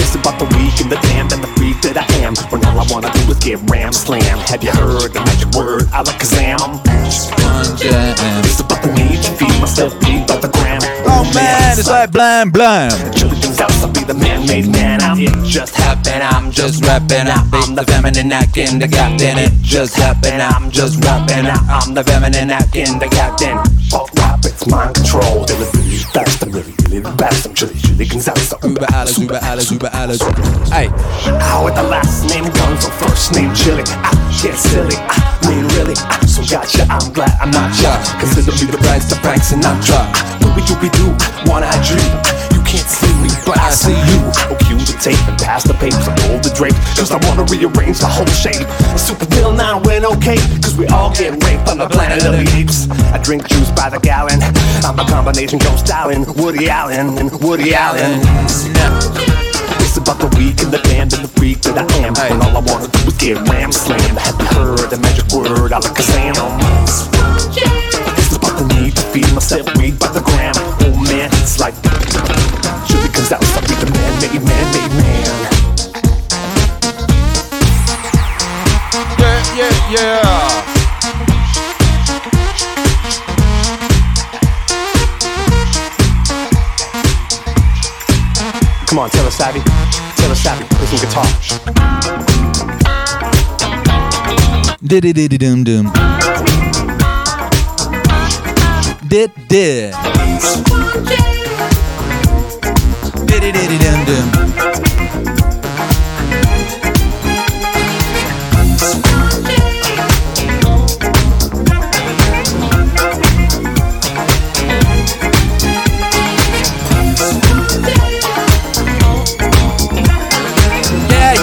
[0.00, 2.34] It's about the weak and the damned and the freak that I am.
[2.50, 4.38] When all I wanna do is get ram slam.
[4.48, 5.84] Have you heard the magic word?
[5.92, 6.80] I like Kazam.
[8.44, 10.80] It's about the need to feed myself, feed by the gram.
[11.06, 12.90] Oh man, it's like blam blam.
[13.12, 15.02] Chilling things out, I'll be the man-made man.
[15.02, 16.22] I'm it just happened.
[16.22, 17.28] I'm just rapping.
[17.28, 19.38] I'm the feminine acting, the captain.
[19.38, 20.42] It just happened.
[20.42, 21.46] I'm just rapping.
[21.46, 23.58] I'm the feminine acting, the captain.
[23.90, 25.44] Fuck rap, it's mind control.
[25.44, 27.46] They look the really, really the best.
[27.46, 28.54] I'm chilly, chilly Gonzales.
[28.62, 30.22] Uber Alice, Uber Alice, Uber Alice.
[30.72, 30.86] Ay.
[31.40, 33.82] How with the last name Gonzo, first name Chili.
[33.86, 34.96] Ah, I get silly.
[35.08, 35.94] Ah, I mean really.
[35.96, 36.86] I so gotcha.
[36.88, 37.96] I'm glad I'm not ya.
[38.18, 40.12] Consider me the Bryce, the Frank Sinatra.
[40.40, 41.12] Doobie doobie doo,
[41.50, 42.00] one eye dream.
[42.00, 42.39] You can't see me,
[43.46, 44.18] but I see you.
[44.50, 46.76] Oh, cue the tape and pass the papers and roll the drape.
[46.96, 48.66] Cause I wanna rearrange the whole shape.
[48.98, 50.38] Super deal now went okay.
[50.60, 52.90] Cause we all get raped on the planet of the apes.
[53.14, 54.40] I drink juice by the gallon.
[54.84, 58.20] I'm a combination Joe Stalin, Woody Allen, and Woody Allen.
[59.80, 62.14] It's about the week and the band and the freak that I am.
[62.14, 64.18] When all I wanna do is get ram slammed.
[64.18, 65.72] Have you heard the magic word?
[65.72, 66.36] I like a Kazam.
[68.18, 70.54] It's about the need to feed myself weed by the gram.
[70.86, 71.74] Oh man, it's like
[73.20, 75.34] Chili comes out, I'll be the man, made man, made man.
[79.18, 80.24] Yeah, yeah, yeah.
[88.86, 89.60] Come on, Taylor Savvy.
[90.16, 91.26] Taylor Savvy, play some guitar.
[94.82, 95.92] Did did dum dum.
[99.08, 99.94] Did did.
[103.30, 104.28] Did did dum dum.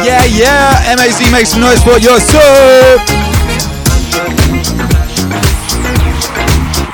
[0.04, 0.96] Yeah, yeah.
[0.98, 3.02] MAC make some noise for yourself.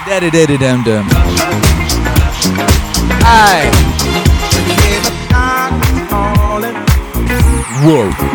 [0.06, 1.08] Daddy, daddy, dum dum.
[3.26, 3.93] Aye.
[7.84, 8.33] Whoa.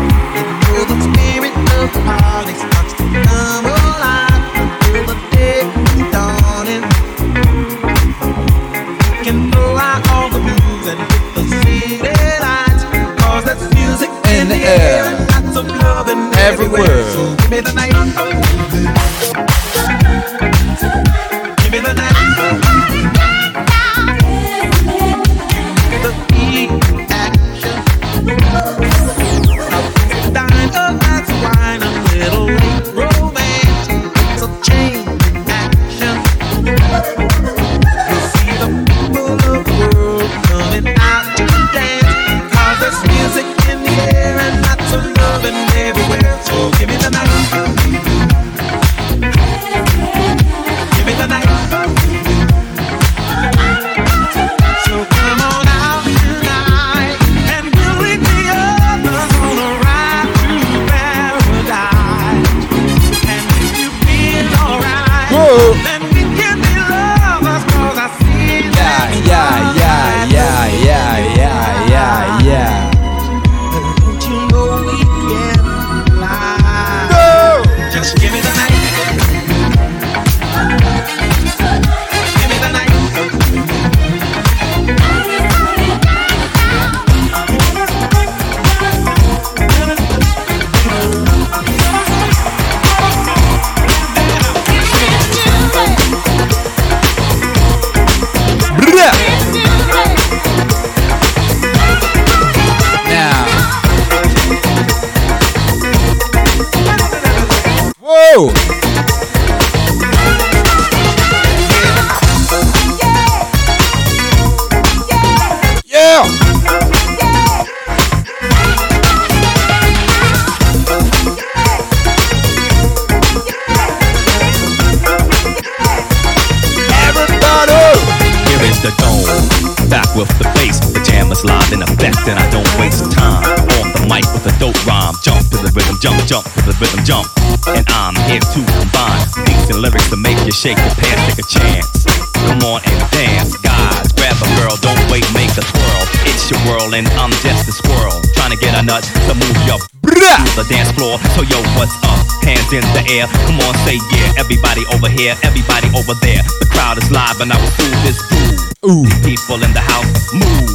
[153.09, 153.27] Air.
[153.47, 154.33] Come on, say yeah.
[154.37, 156.43] Everybody over here, everybody over there.
[156.61, 158.61] The crowd is live, and I will do this groove.
[158.85, 159.05] Ooh.
[159.25, 160.69] People in the house, move.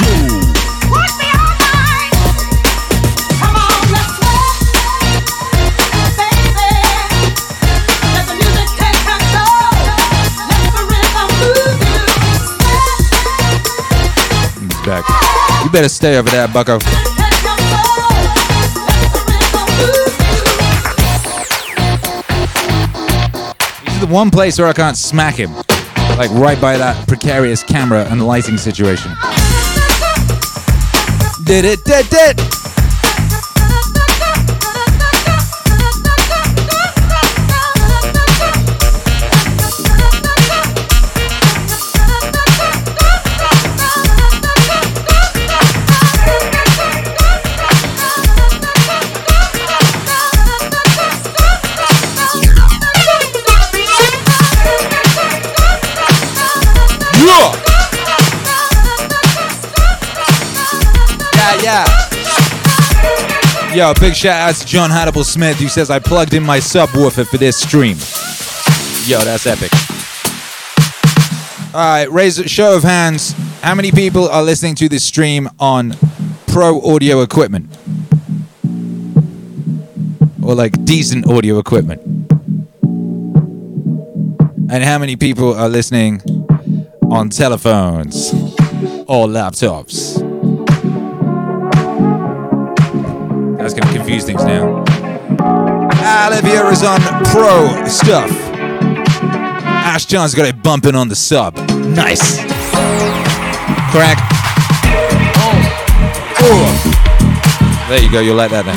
[0.00, 0.50] Groove.
[14.60, 15.04] He's back.
[15.64, 16.78] You better stay over there, bucko.
[24.10, 25.54] One place where I can't smack him.
[26.18, 29.12] Like right by that precarious camera and lighting situation.
[31.44, 32.59] Did it, did it.
[63.72, 67.24] Yo, big shout out to John Hannibal Smith who says I plugged in my subwoofer
[67.24, 67.96] for this stream.
[69.06, 69.70] Yo, that's epic.
[71.72, 73.30] All right, raise a show of hands.
[73.62, 75.94] How many people are listening to this stream on
[76.48, 77.70] pro audio equipment?
[80.42, 82.00] Or like decent audio equipment?
[84.68, 86.22] And how many people are listening
[87.08, 88.32] on telephones
[89.06, 90.29] or laptops?
[93.70, 94.82] That's gonna confuse things now.
[96.26, 98.28] Olivia is on pro stuff.
[99.62, 101.54] Ash John's got it bumping on the sub.
[101.94, 102.40] Nice.
[103.92, 104.18] Crack.
[105.36, 105.62] Oh.
[106.40, 107.86] oh.
[107.88, 108.74] There you go, you'll like that then.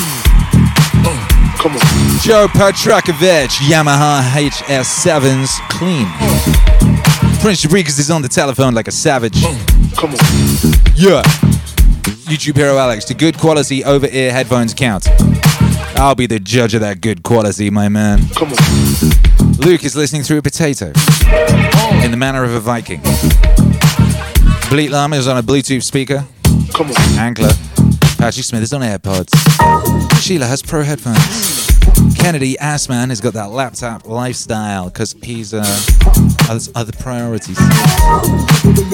[1.03, 2.19] Oh, come on.
[2.21, 6.05] Joe Petrakovich, Yamaha HS7s, clean.
[6.21, 7.39] Oh.
[7.41, 9.41] Prince Rodriguez is on the telephone like a savage.
[9.95, 10.17] Come on.
[10.95, 11.23] Yeah.
[12.03, 15.07] YouTube hero Alex, do good quality over ear headphones count?
[15.95, 18.27] I'll be the judge of that good quality, my man.
[18.35, 19.53] Come on.
[19.57, 20.87] Luke is listening through a potato
[22.03, 23.01] in the manner of a Viking.
[24.69, 26.25] Bleat Lama is on a Bluetooth speaker.
[26.73, 26.95] Come on.
[27.17, 27.53] Ankler.
[28.17, 29.29] Patrick Smith is on AirPods.
[30.21, 31.67] Sheila has pro headphones.
[32.17, 35.63] Kennedy Assman has got that laptop lifestyle because he's uh
[36.47, 37.59] has other priorities.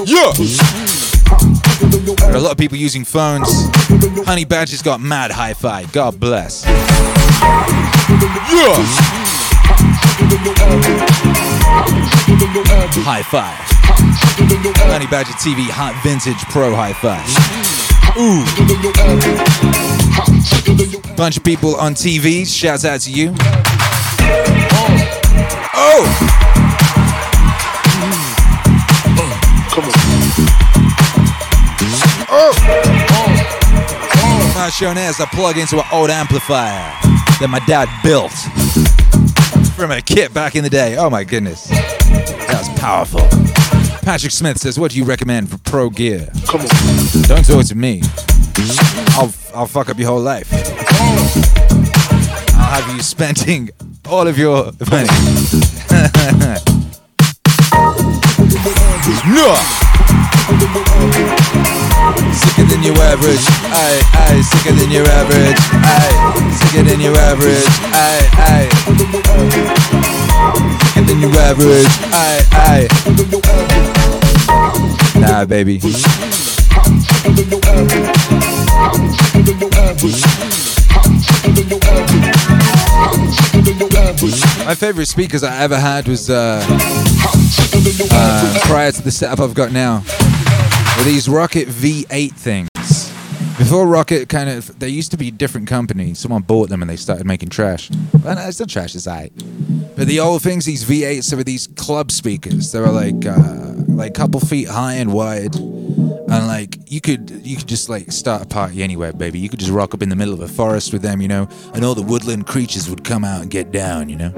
[0.05, 1.09] Yeah.
[1.82, 3.48] Are a lot of people using phones.
[4.26, 5.86] Honey Badger's got mad hi-fi.
[5.86, 6.66] God bless.
[6.66, 6.74] Yeah.
[13.02, 13.56] High five.
[14.92, 17.26] Honey Badger TV Hot Vintage Pro High Five.
[18.18, 18.44] Ooh.
[21.16, 22.46] Bunch of people on TV.
[22.46, 23.34] Shouts out to you.
[24.74, 25.72] Oh.
[25.74, 26.49] oh.
[34.70, 36.94] My shown as I plug into an old amplifier
[37.40, 38.32] that my dad built
[39.74, 40.96] from a kit back in the day.
[40.96, 41.70] Oh my goodness.
[41.70, 43.28] That was powerful.
[44.04, 46.30] Patrick Smith says, What do you recommend for pro gear?
[46.46, 46.68] Come on.
[47.24, 48.04] Don't talk to me.
[49.18, 50.48] I'll, I'll fuck up your whole life.
[52.54, 53.72] I'll have you spending
[54.08, 55.10] all of your money.
[59.34, 59.58] no!
[62.40, 66.16] Sicker than your average, aye, aye, sicker than your average, aye,
[66.60, 68.70] sicker than your average, aye, aye.
[70.94, 72.88] Sicker than your average, aye, aye.
[75.20, 75.80] Nah, baby.
[84.66, 86.62] My favorite speakers I ever had was uh,
[88.12, 90.04] uh, prior to the setup I've got now.
[91.00, 92.70] Were these Rocket V8 things.
[93.58, 96.20] Before Rocket, kind of, they used to be different companies.
[96.20, 97.89] Someone bought them and they started making trash.
[98.22, 99.32] Well, no, it's not trash, it's alright.
[99.95, 102.74] But the old things, these V8s, they were these club speakers.
[102.74, 107.30] They were like, uh, like a couple feet high and wide, and like you could,
[107.45, 109.39] you could just like start a party anywhere, baby.
[109.39, 111.47] You could just rock up in the middle of a forest with them, you know,
[111.74, 114.34] and all the woodland creatures would come out and get down, you know.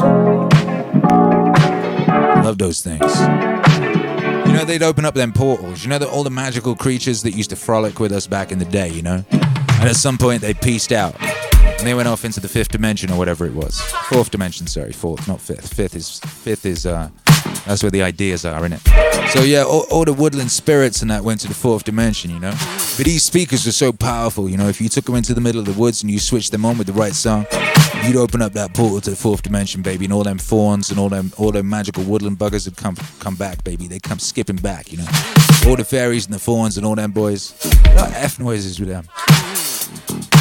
[2.43, 3.60] Love those things.
[4.51, 5.81] You know, they'd open up them portals.
[5.81, 8.59] You know, the, all the magical creatures that used to frolic with us back in
[8.59, 9.23] the day, you know?
[9.31, 11.15] And at some point, they pieced out.
[11.21, 13.79] And they went off into the fifth dimension or whatever it was.
[14.09, 14.91] Fourth dimension, sorry.
[14.91, 15.73] Fourth, not fifth.
[15.73, 17.07] Fifth is, fifth is, uh,
[17.65, 18.81] that's where the ideas are, innit?
[19.31, 22.39] So yeah, all, all the woodland spirits and that went to the fourth dimension, you
[22.39, 22.51] know?
[22.97, 24.67] But these speakers are so powerful, you know?
[24.67, 26.77] If you took them into the middle of the woods and you switched them on
[26.77, 27.45] with the right song,
[28.03, 30.99] you'd open up that portal to the fourth dimension, baby, and all them fawns and
[30.99, 33.87] all them all them magical woodland buggers would come come back, baby.
[33.87, 35.07] They come skipping back, you know.
[35.67, 37.53] All the fairies and the fawns and all them boys.
[37.95, 39.07] F noises with them.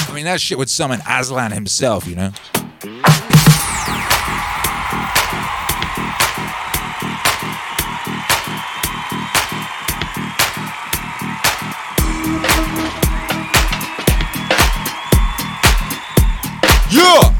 [0.09, 2.33] I mean, that shit would summon Aslan himself, you know.
[16.91, 17.37] Yeah!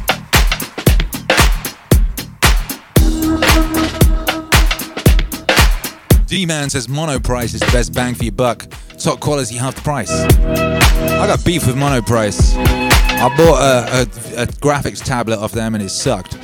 [6.27, 8.67] D-Man says Monoprice is the best bang for your buck.
[8.97, 10.11] Top quality, half price.
[10.13, 12.55] I got beef with Monoprice.
[12.57, 16.37] I bought a, a, a graphics tablet off them and it sucked.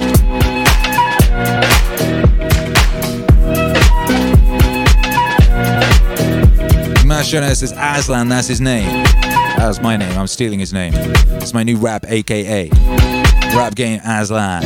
[7.07, 9.06] Mashona says Aslan, that's his name.
[9.57, 10.17] That was my name.
[10.19, 10.93] I'm stealing his name.
[10.95, 12.69] It's my new rap, aka
[13.55, 14.63] Rap Game Aslan.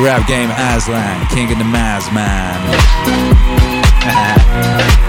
[0.00, 2.54] Rap game Aslan, King of the Maz Man.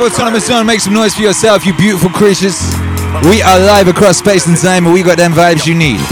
[0.00, 2.58] Wave Autonomous Zone, make some noise for yourself, you beautiful creatures.
[3.28, 6.00] We are live across space and time, and we got them vibes you need.
[6.00, 6.06] the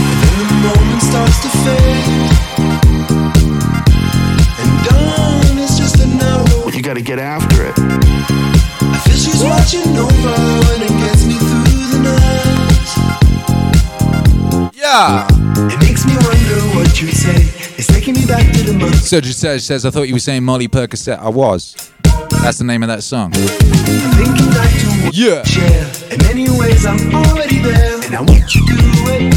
[0.60, 2.04] moment starts to fade.
[4.60, 5.96] And dawn is just.
[6.76, 7.72] You gotta get after it.
[7.78, 10.36] I feel she's watching over
[10.68, 12.88] when it gets me through the night.
[14.74, 15.26] Yeah.
[15.72, 17.40] It makes me wonder what you'd say.
[17.78, 18.96] It's taking me back to the month.
[18.96, 21.18] Sergio says, says, I thought you were saying Molly Percocet.
[21.18, 21.87] I was.
[22.42, 23.32] That's the name of that song.
[23.34, 23.48] I'm
[24.16, 25.42] thinking back to what Yeah.
[25.42, 25.86] we share.
[26.10, 28.00] In many ways, I'm already there.
[28.06, 28.82] And I want you to do
[29.12, 29.34] it.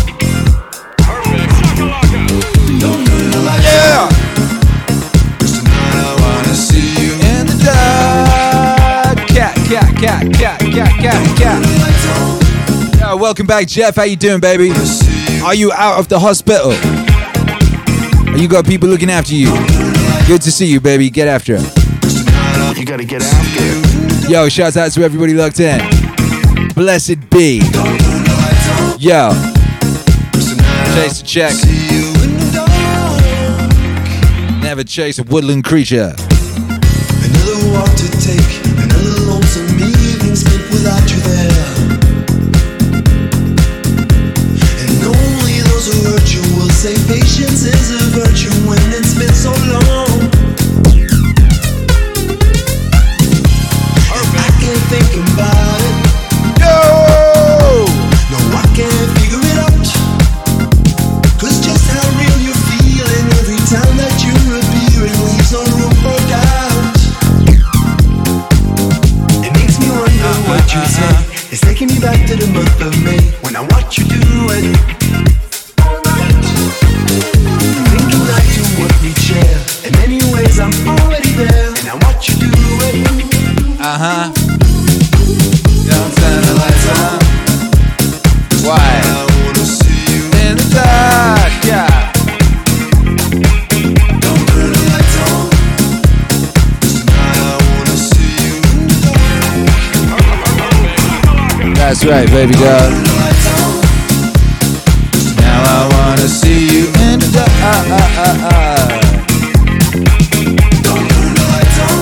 [2.79, 3.99] Don't turn the lights Yeah.
[3.99, 4.11] out.
[5.39, 9.27] 'Cause tonight I wanna see you In the dark.
[9.27, 11.59] Cat, cat, cat, cat, cat, cat, cat.
[11.81, 12.99] lights.
[12.99, 13.95] Yo, welcome back, Jeff.
[13.97, 14.71] How you doing, baby?
[15.43, 16.71] Are you out of the hospital?
[18.31, 19.51] Or you got people looking after you?
[20.27, 21.09] Good to see you, baby.
[21.09, 21.80] Get after it.
[22.81, 24.27] You gotta get after it.
[24.27, 25.77] Yo, shouts out to everybody locked in.
[26.73, 27.61] Blessed be.
[28.97, 29.29] Yo.
[30.95, 31.51] Chase a check.
[31.51, 33.21] See you in the dark.
[34.63, 36.15] Never chase a woodland creature.
[37.21, 41.61] Another walk to take, another lonesome evening spent without you there.
[44.81, 49.33] And only those who hurt you will say patience is a virtue when it's been
[49.35, 50.10] so long.
[102.47, 102.79] Baby girl.
[102.79, 103.69] Turn the lights on.
[105.37, 107.51] Now I wanna see you in the dark.
[110.81, 111.97] Don't turn the lights on.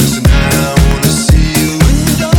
[0.00, 2.36] Tonight I wanna see you in the dark.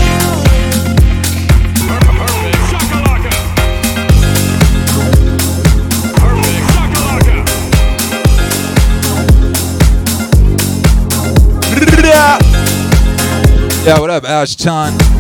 [13.86, 15.17] Yeah, what up, Ash Chan?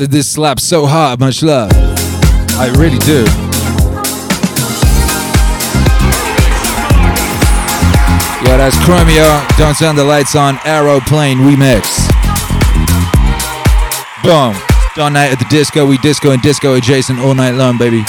[0.00, 1.72] This slaps so hard, much love.
[1.72, 3.24] I really do.
[8.46, 9.58] Yeah, that's Chromeo.
[9.58, 10.58] Don't turn the lights on.
[10.64, 12.08] Aeroplane remix.
[14.22, 14.54] Boom.
[15.02, 15.84] All night at the disco.
[15.84, 18.04] We disco and disco adjacent all night long, baby.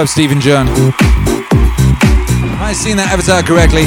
[0.00, 0.66] Up, Stephen John?
[0.66, 0.94] Am
[2.62, 3.84] I seeing that avatar correctly?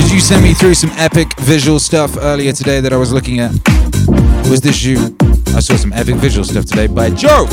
[0.00, 3.40] Did you send me through some epic visual stuff earlier today that I was looking
[3.40, 3.50] at?
[4.48, 5.14] Was this you?
[5.54, 7.46] I saw some epic visual stuff today by Joe.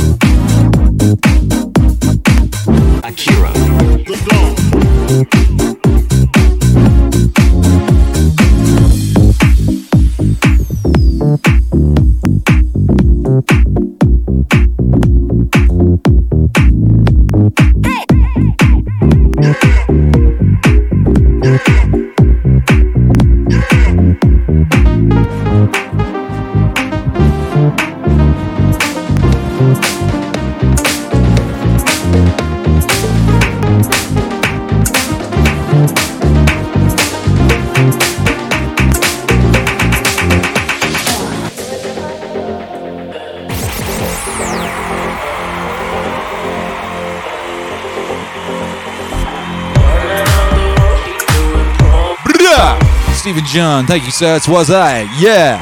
[53.52, 54.36] John, thank you, sir.
[54.36, 55.02] It was I.
[55.20, 55.60] Yeah.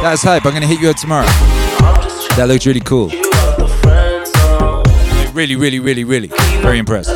[0.00, 0.46] That's hype.
[0.46, 1.26] I'm gonna hit you up tomorrow.
[2.36, 3.08] That looks really cool.
[5.34, 6.28] Really, really, really, really.
[6.62, 7.15] Very impressed.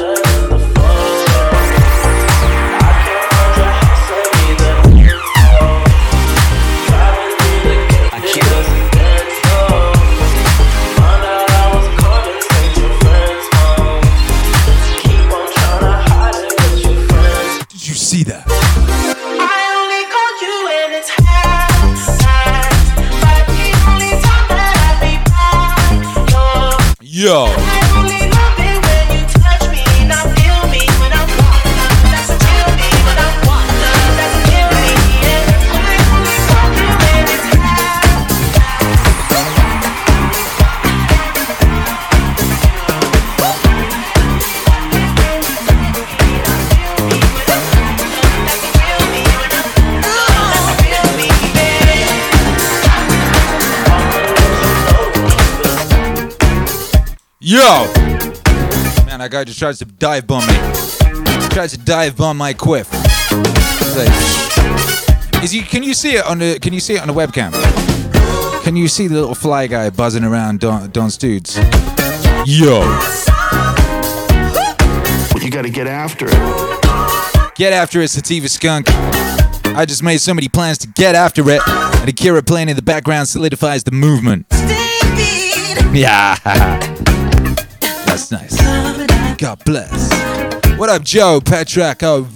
[27.20, 27.80] Yo.
[57.51, 57.59] Yo!
[59.07, 60.55] Man, that guy just tries to dive bomb me.
[61.48, 62.88] Tries to dive bomb my quiff.
[62.92, 65.62] It's like- Is he?
[65.62, 66.61] Can you see it on the?
[66.61, 67.51] Can you see it on the webcam?
[68.62, 71.57] Can you see the little fly guy buzzing around Don, Don Studes?
[72.46, 72.82] Yo!
[75.32, 77.55] But you gotta get after it.
[77.57, 78.86] Get after it, Sativa Skunk.
[79.74, 82.82] I just made so many plans to get after it, and Akira playing in the
[82.82, 84.46] background solidifies the movement.
[85.92, 86.36] Yeah.
[88.11, 88.56] That's nice.
[89.36, 90.11] God bless.
[90.76, 92.26] What up, Joe, Petrak, oh?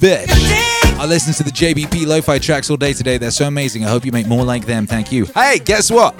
[1.00, 3.18] I listen to the JBP lo-fi tracks all day today.
[3.18, 3.84] They're so amazing.
[3.84, 4.86] I hope you make more like them.
[4.86, 5.24] Thank you.
[5.34, 6.16] Hey, guess what?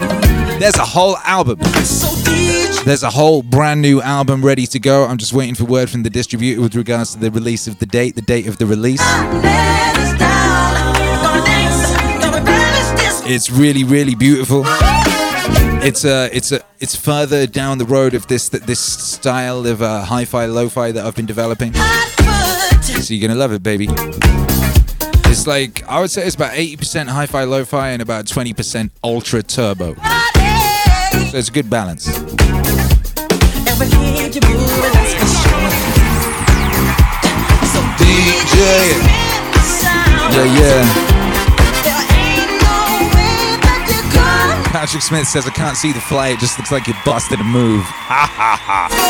[0.58, 1.60] There's a whole album.
[2.84, 5.04] There's a whole brand new album ready to go.
[5.04, 7.86] I'm just waiting for word from the distributor with regards to the release of the
[7.86, 9.02] date, the date of the release.
[13.26, 14.64] It's really, really beautiful.
[15.86, 20.02] It's a, it's a, it's further down the road of this this style of uh,
[20.02, 21.74] hi-fi, lo-fi that I've been developing.
[23.02, 23.88] So you're gonna love it, baby.
[25.30, 29.94] It's like I would say it's about 80% hi-fi, lo-fi, and about 20% ultra turbo.
[29.94, 32.06] So it's a good balance.
[40.32, 41.13] Yeah, yeah.
[44.74, 46.30] Patrick Smith says I can't see the fly.
[46.30, 47.84] It just looks like you busted a move.
[47.84, 49.04] Ha ha ha.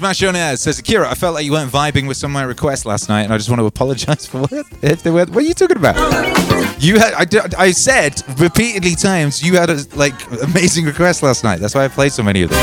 [0.00, 1.10] Smash on air says Akira.
[1.10, 3.36] I felt like you weren't vibing with some of my requests last night, and I
[3.36, 5.26] just want to apologize for what if they were.
[5.26, 5.94] What are you talking about?
[6.82, 7.12] You had.
[7.12, 11.60] I, I said repeatedly times you had a like amazing request last night.
[11.60, 12.58] That's why I played so many of them.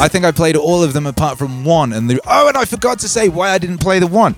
[0.00, 2.64] I think I played all of them apart from one, and the oh, and I
[2.66, 4.36] forgot to say why I didn't play the one.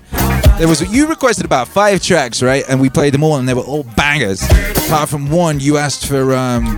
[0.57, 2.63] There was you requested about five tracks, right?
[2.67, 4.41] And we played them all, and they were all bangers.
[4.87, 6.77] Apart from one, you asked for um,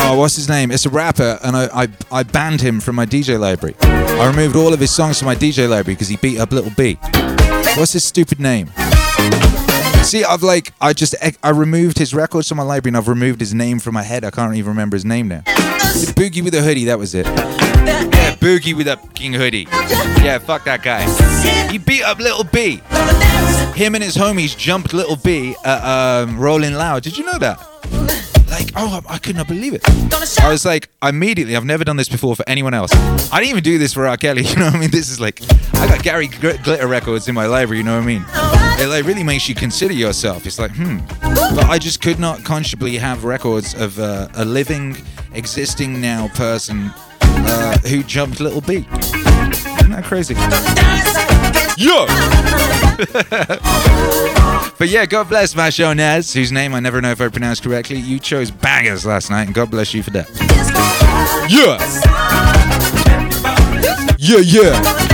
[0.00, 0.70] oh, what's his name?
[0.70, 3.74] It's a rapper, and I, I, I banned him from my DJ library.
[3.82, 6.70] I removed all of his songs from my DJ library because he beat up Lil
[6.76, 6.98] B.
[7.76, 8.70] What's his stupid name?
[10.02, 13.40] See, I've like, I just, I removed his records from my library and I've removed
[13.40, 14.24] his name from my head.
[14.24, 15.42] I can't even remember his name now.
[16.16, 17.26] Boogie with a hoodie, that was it.
[17.26, 19.66] Yeah, Boogie with a fucking hoodie.
[19.70, 21.02] Yeah, fuck that guy.
[21.70, 22.80] He beat up Lil B.
[23.74, 27.02] him and his homies jumped Lil B at um, Rolling Loud.
[27.02, 27.58] Did you know that?
[28.60, 29.82] Like, oh, I, could not believe it.
[30.40, 32.92] I was like, immediately, I've never done this before for anyone else.
[33.32, 34.16] I didn't even do this for R.
[34.16, 34.44] Kelly.
[34.50, 34.90] You know what I mean?
[34.90, 35.40] This is like,
[35.74, 37.78] I got Gary Gl- Glitter records in my library.
[37.78, 38.24] You know what I mean?
[38.82, 40.44] It like really makes you consider yourself.
[40.44, 40.98] It's like, hmm.
[41.20, 44.96] But I just could not consciously have records of uh, a living,
[45.34, 46.90] existing now person
[47.22, 48.86] uh, who jumped Lil B.
[48.92, 50.34] Isn't that crazy?
[51.76, 52.06] Yeah.
[54.78, 57.98] but yeah, God bless Masho Naz, whose name I never know if I pronounced correctly.
[57.98, 60.28] You chose bangers last night, and God bless you for that.
[61.48, 61.78] Yeah.
[64.18, 65.09] Yeah, yeah.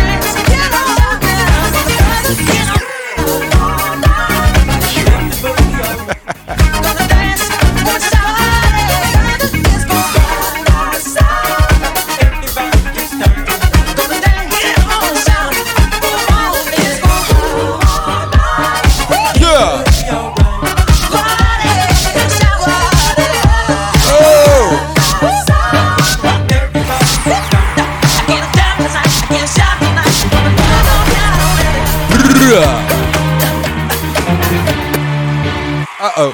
[36.16, 36.32] Oh.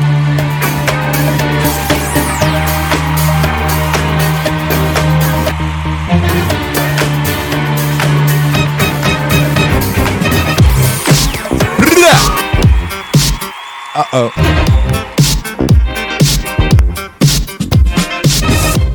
[13.94, 14.30] Uh oh.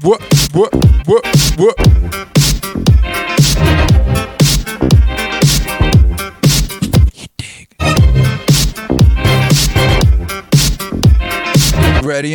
[0.01, 0.21] What?
[0.53, 0.73] What?
[1.05, 1.25] What?
[1.57, 2.26] What?
[12.17, 12.33] Ready?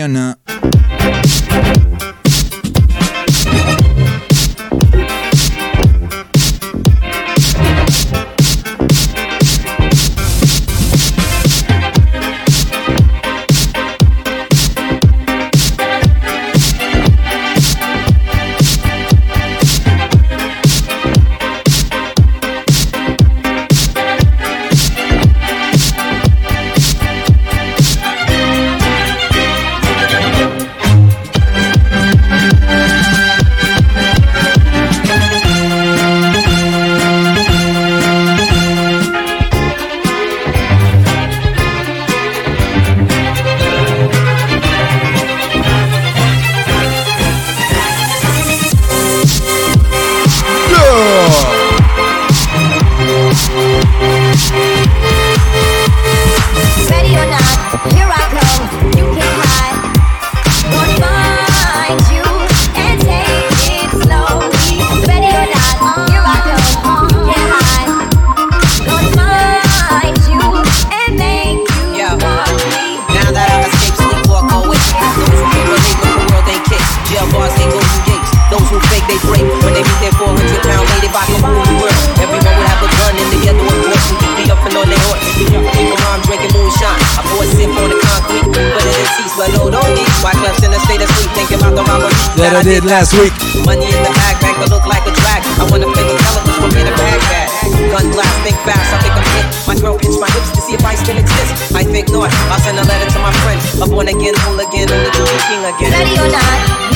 [92.82, 93.32] Did last week.
[93.64, 95.42] Money in the bag, bank look like a drag.
[95.58, 97.48] I wanna play the intelligence from in a Baghdad.
[97.90, 99.46] Gun blast, think fast, I think I'm hit.
[99.66, 101.74] My girl pinch my hips to see if I still exist.
[101.74, 102.30] I think not.
[102.50, 103.60] I'll send a letter to my friend.
[103.82, 105.90] A born again, hooligan, only to be king again.
[105.92, 106.91] Ready or not,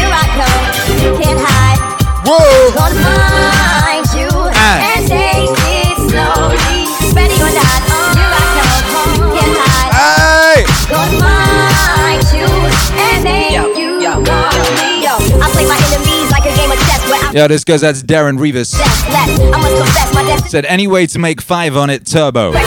[17.37, 18.72] Yeah, this goes out to Darren Rivas.
[18.72, 19.05] less.
[19.09, 19.26] I
[19.61, 19.76] must
[20.16, 22.51] confess Said any way to make five on it turbo.
[22.53, 22.64] like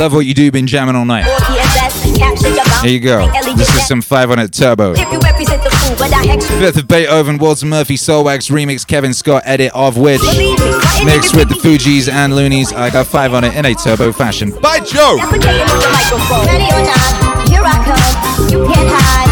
[0.00, 1.24] Love what you do, been jamming all night.
[1.24, 2.18] or TSS.
[2.18, 2.82] Capture your bounce.
[2.82, 3.30] There you go.
[3.54, 4.94] This is some five on it turbo.
[4.94, 6.58] If you represent the fool, but I hex you.
[6.58, 11.04] Fifth of Beethoven, Walter Murphy, Soulwax remix, Kevin Scott edit of which Believe me, my
[11.04, 12.72] mixed with the Fugees and Loonies.
[12.72, 14.50] I got five on it in a turbo fashion.
[14.60, 15.16] By Joe.
[15.20, 16.46] Defecating on the microphone.
[16.46, 18.48] Ready or not, here I come.
[18.50, 19.28] You can't hide.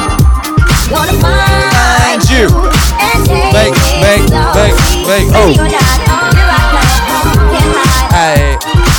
[0.91, 2.47] Gonna find you.
[3.01, 4.57] and take Make, it make, slowly.
[4.57, 4.77] make,
[5.07, 5.51] make, oh.
[5.51, 6.01] Ready or not,
[6.35, 6.71] here I.
[7.31, 8.11] You can't.
[8.11, 8.57] Hey.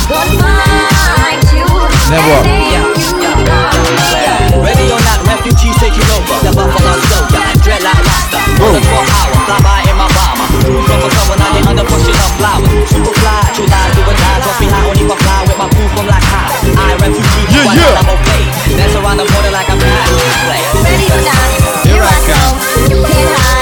[0.08, 1.66] Gonna find you.
[2.10, 2.44] Then what?
[2.46, 4.62] and make you want me.
[4.62, 6.36] Ready or not, refugees taking over.
[6.46, 8.38] The Buffalo Soldier, dreadlock rasta.
[8.60, 8.76] Whoa.
[8.76, 10.46] The four hour, fly by in my bomber.
[10.62, 12.70] Cruise from a cover, now they under pushing up flowers.
[12.86, 14.38] Super fly, true die, do or die.
[14.44, 16.52] Don't be only for fly with my crew from like high.
[16.78, 18.00] I refugee, Yeah, yeah.
[18.00, 18.42] I'm okay.
[18.76, 20.62] Dance around the border like I'm high.
[20.84, 21.48] Ready or not,
[21.82, 22.54] here I come.
[22.92, 23.61] You can't hide.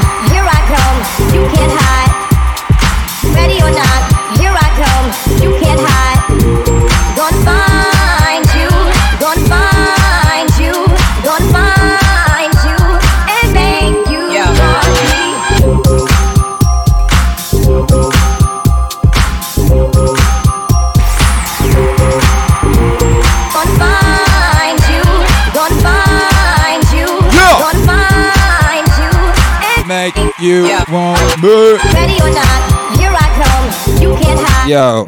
[30.41, 30.89] You can't hide.
[30.89, 31.37] Yeah.
[31.37, 31.93] won't.
[31.93, 34.01] Ready or not, here I come.
[34.01, 34.69] You can't hide.
[34.69, 35.07] Yo.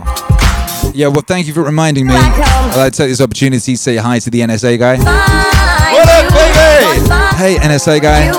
[0.93, 2.13] Yeah, well, thank you for reminding me.
[2.15, 4.97] I'd like to take this opportunity to say hi to the NSA guy.
[4.97, 7.09] What up, baby?
[7.37, 8.29] Hey, NSA guy.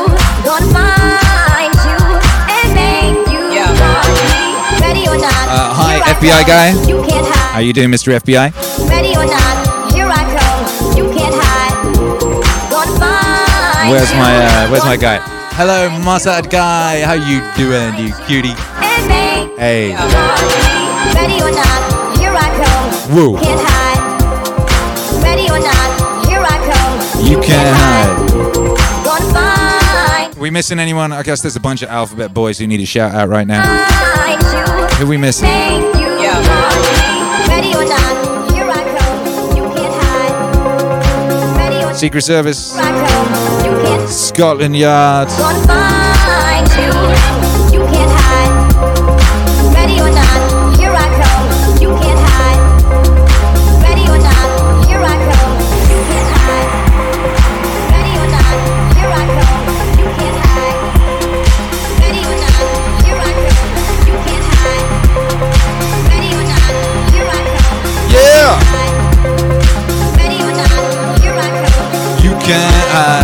[0.45, 1.99] Gonna find you
[2.55, 4.55] and make you want me.
[4.81, 6.47] Ready or not, Uh, hi, here I FBI come.
[6.47, 6.69] guy.
[6.89, 7.55] You can't hide.
[7.55, 8.15] How you doing, Mr.
[8.15, 8.53] FBI?
[8.89, 10.97] Ready or not, here I come.
[10.97, 11.75] You can't hide.
[12.71, 14.17] Gonna find Where's you.
[14.19, 15.19] my uh, Where's my guy?
[15.57, 17.03] Hello, Mossad guy.
[17.03, 18.55] How you doing, you cutie?
[18.83, 19.89] And make Hey.
[19.91, 21.15] you want.
[21.15, 23.15] Ready or not, here I come.
[23.15, 23.39] Woo.
[23.39, 25.23] Can't hide.
[25.23, 27.27] Ready or not, here I come.
[27.27, 28.17] You can't hide.
[29.05, 31.13] Gonna find We missing anyone?
[31.13, 33.63] I guess there's a bunch of alphabet boys who need a shout out right now.
[33.63, 34.97] find you.
[34.99, 35.47] Who we missing?
[35.49, 37.49] Make you want.
[37.49, 38.14] Ready or not,
[42.05, 43.77] Secret Service, I come.
[43.77, 46.04] You can't Scotland Yard.
[72.95, 73.24] Can't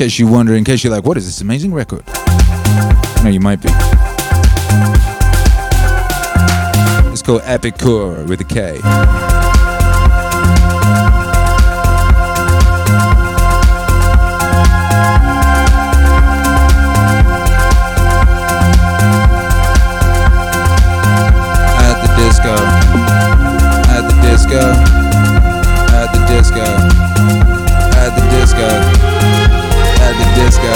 [0.00, 2.02] case you're wondering, in case you're like, what is this amazing record?
[3.22, 3.68] No, you might be.
[7.12, 8.80] It's called Epicure with a K.
[21.76, 22.54] At the disco.
[23.92, 24.62] At the disco.
[25.92, 26.64] At the disco.
[28.00, 29.59] At the disco.
[30.10, 30.72] At the disco.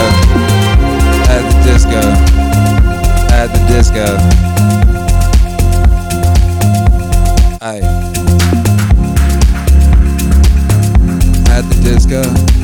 [1.35, 2.01] At the disco.
[3.35, 4.06] At the disco.
[7.61, 7.82] Aye.
[11.51, 12.63] At the disco.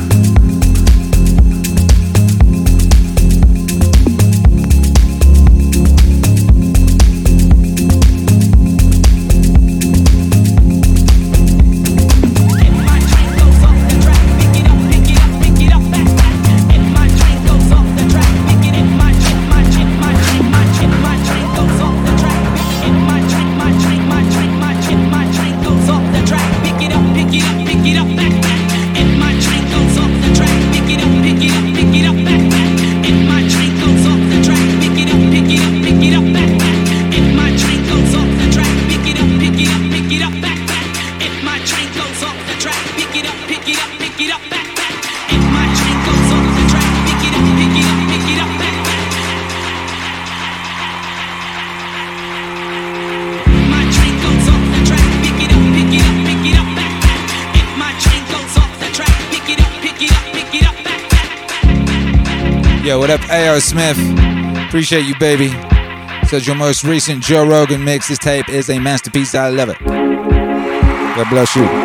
[63.11, 63.59] Up, A.O.
[63.59, 63.97] Smith?
[64.67, 65.49] Appreciate you, baby.
[66.27, 68.07] Says your most recent Joe Rogan mix.
[68.07, 69.35] This tape is a masterpiece.
[69.35, 69.77] I love it.
[69.79, 71.80] God bless you.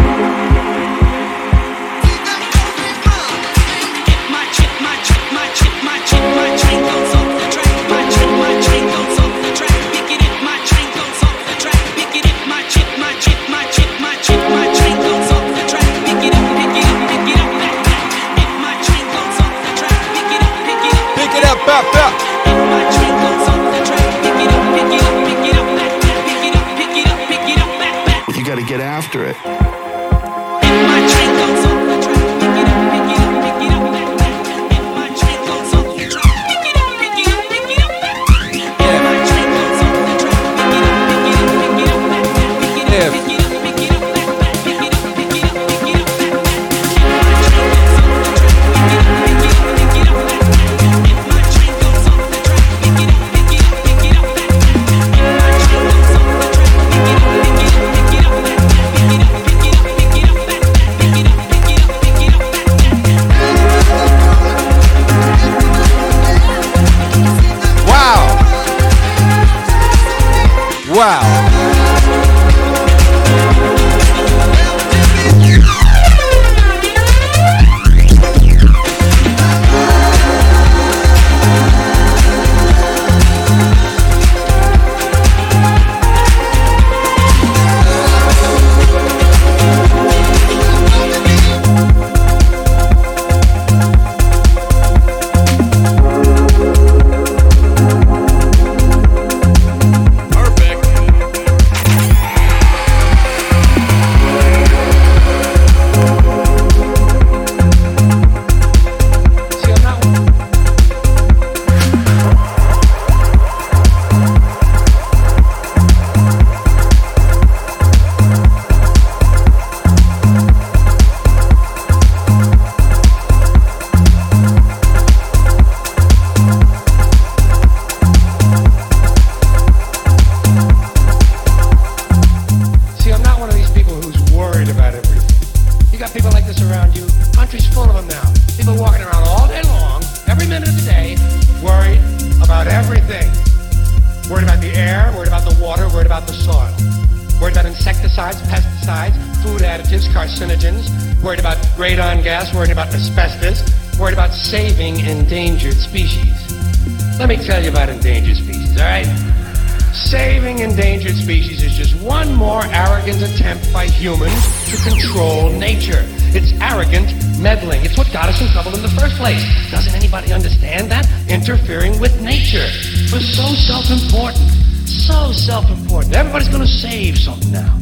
[163.96, 166.04] Humans to control nature.
[166.36, 167.08] It's arrogant
[167.40, 167.84] meddling.
[167.84, 169.42] It's what got us in trouble in the first place.
[169.70, 171.08] Doesn't anybody understand that?
[171.28, 172.68] Interfering with nature.
[173.10, 174.44] We're so self-important.
[174.86, 176.14] So self-important.
[176.14, 177.78] Everybody's gonna save something now.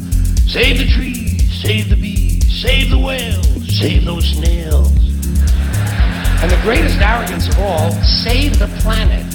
[0.47, 3.45] Save the trees, save the bees, save the whales,
[3.77, 4.91] save those snails.
[6.41, 7.91] And the greatest arrogance of all,
[8.23, 9.25] save the planet.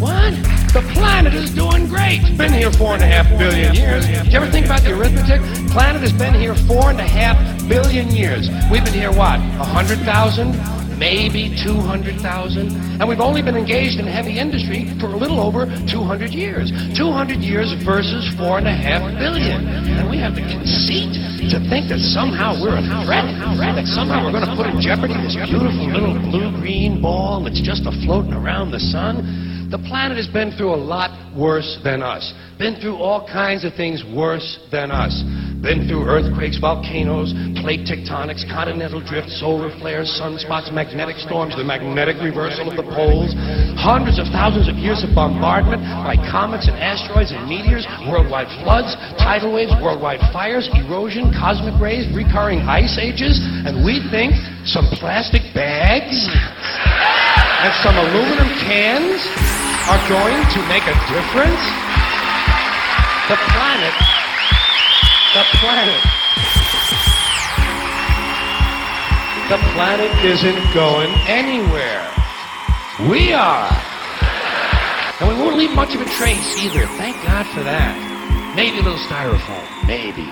[0.00, 0.34] What?
[0.72, 2.20] The planet is doing great.
[2.22, 4.06] It's been here four and a half billion years.
[4.06, 5.40] Did you ever think about the arithmetic?
[5.76, 7.36] The planet has been here four and a half
[7.68, 8.48] billion years.
[8.72, 9.36] We've been here what?
[9.60, 10.56] A hundred thousand?
[10.96, 12.16] Maybe 200,000.
[12.96, 16.72] And we've only been engaged in heavy industry for a little over 200 years.
[16.96, 19.68] 200 years versus four and a half billion.
[19.68, 21.12] And we have the conceit
[21.52, 23.28] to think that somehow we're a threat.
[23.76, 27.84] That somehow we're going to put in jeopardy this beautiful little blue-green ball that's just
[27.84, 29.68] a floating around the sun.
[29.68, 32.32] The planet has been through a lot worse than us.
[32.56, 35.12] Been through all kinds of things worse than us.
[35.64, 42.20] Been through earthquakes, volcanoes, plate tectonics, continental drift, solar flares, sunspots, magnetic storms, the magnetic
[42.20, 43.32] reversal of the poles,
[43.80, 48.94] hundreds of thousands of years of bombardment by comets and asteroids and meteors, worldwide floods,
[49.16, 54.36] tidal waves, worldwide fires, erosion, cosmic rays, recurring ice ages, and we think
[54.68, 56.28] some plastic bags
[57.64, 59.24] and some aluminum cans
[59.88, 61.62] are going to make a difference?
[63.26, 63.94] The planet,
[65.36, 66.00] the planet,
[69.52, 72.08] the planet isn't going anywhere.
[73.12, 73.68] We are.
[75.20, 76.86] And we won't leave much of a trace either.
[76.96, 77.92] Thank God for that.
[78.56, 79.60] Maybe a little styrofoam.
[79.86, 80.24] Maybe.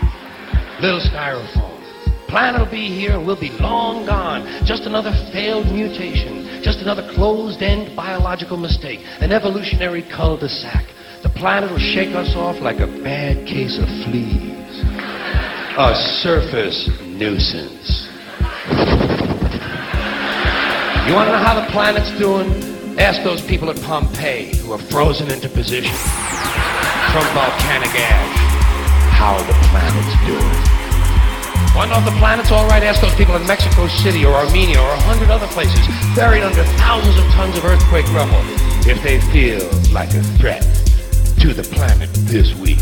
[0.81, 1.85] Little styrofoam.
[2.27, 4.65] Planet will be here and we'll be long gone.
[4.65, 6.63] Just another failed mutation.
[6.63, 9.01] Just another closed-end biological mistake.
[9.21, 10.87] An evolutionary cul-de-sac.
[11.23, 14.54] The planet will shake us off like a bad case of fleas.
[15.77, 15.93] A
[16.23, 18.07] surface nuisance.
[21.03, 22.47] You want to know how the planet's doing?
[22.97, 25.91] Ask those people at Pompeii who are frozen into position
[27.11, 28.37] from volcanic ash
[29.19, 31.75] how the planet's doing.
[31.75, 32.85] Want to know if the planet's all right?
[32.85, 35.75] Ask those people in Mexico City or Armenia or a hundred other places
[36.15, 38.47] buried under thousands of tons of earthquake rubble
[38.87, 40.63] if they feel like a threat
[41.41, 42.79] to the planet this week.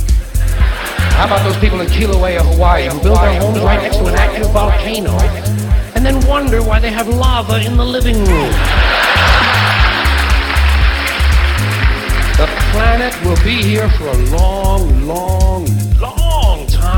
[1.16, 4.14] How about those people in Kilauea, Hawaii, who build their homes right next to an
[4.14, 5.12] active volcano
[5.94, 8.52] and then wonder why they have lava in the living room?
[12.39, 15.66] The planet will be here for a long, long,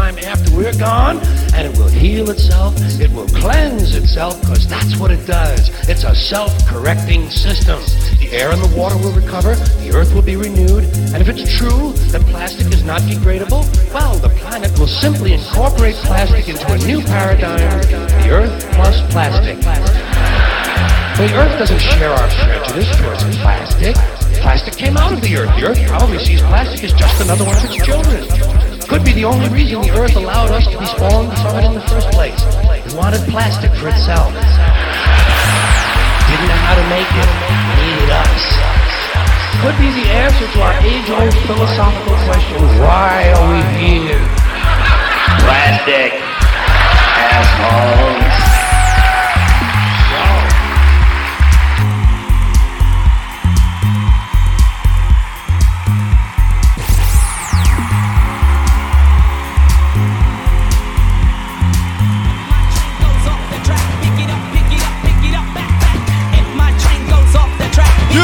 [0.04, 1.16] time after we're gone,
[1.54, 5.70] and it will heal itself, it will cleanse itself, because that's what it does.
[5.88, 7.80] It's a self-correcting system.
[8.18, 11.44] The air and the water will recover, the earth will be renewed, and if it's
[11.56, 13.64] true that plastic is not degradable,
[13.94, 19.56] well, the planet will simply incorporate plastic into a new paradigm, the earth plus plastic.
[21.16, 23.94] The earth doesn't share our prejudice towards plastic.
[24.42, 25.56] Plastic came out of the earth.
[25.56, 28.73] The earth probably sees plastic as just another one of its children.
[28.88, 31.74] Could be the only reason the earth allowed us to be spawned from it in
[31.74, 32.38] the first place.
[32.84, 34.28] It wanted plastic for itself.
[36.28, 37.30] Didn't know how to make it.
[37.80, 38.44] Needed us.
[39.64, 44.20] Could be the answer to our age-old philosophical question, why are we here?
[45.40, 46.12] Plastic.
[47.32, 48.23] Assholes.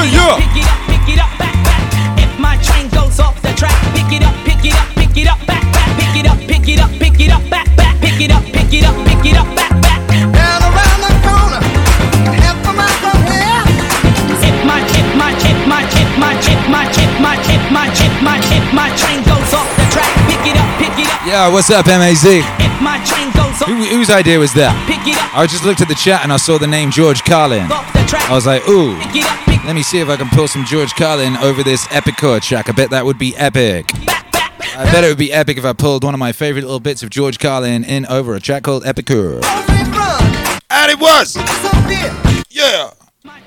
[0.01, 0.37] Yeah, yeah.
[0.41, 2.19] Pick it up, pick it up, back, back.
[2.25, 5.29] If my train goes off the track, pick it up, pick it up, pick it
[5.29, 5.89] up, back, back.
[6.01, 8.01] Pick it up, pick it up, pick it up, back, back.
[8.01, 10.01] Pick it up, pick it up, pick it up, back, back.
[10.09, 11.61] And around the corner,
[12.41, 13.61] half a mile from here.
[14.41, 18.15] If my, if my, if my, if my, if my, if my, if my, if
[18.25, 21.21] my, if my train goes off the track, pick it up, pick it up.
[21.29, 22.25] Yeah, what's up, MAZ?
[22.25, 24.73] If my train goes off, Who, whose idea was that?
[24.89, 27.23] pick it up, I just looked at the chat and I saw the name George
[27.25, 27.71] Carlin.
[27.71, 28.25] off the track.
[28.31, 30.49] I was like, ooh, Pick it up, pick let me see if I can pull
[30.49, 32.69] some George Carlin over this Epicor track.
[32.69, 33.91] I bet that would be epic.
[33.95, 37.03] I bet it would be epic if I pulled one of my favorite little bits
[37.03, 39.41] of George Carlin in over a track called Epicure.
[40.71, 41.37] And it was!
[42.49, 42.93] Yeah!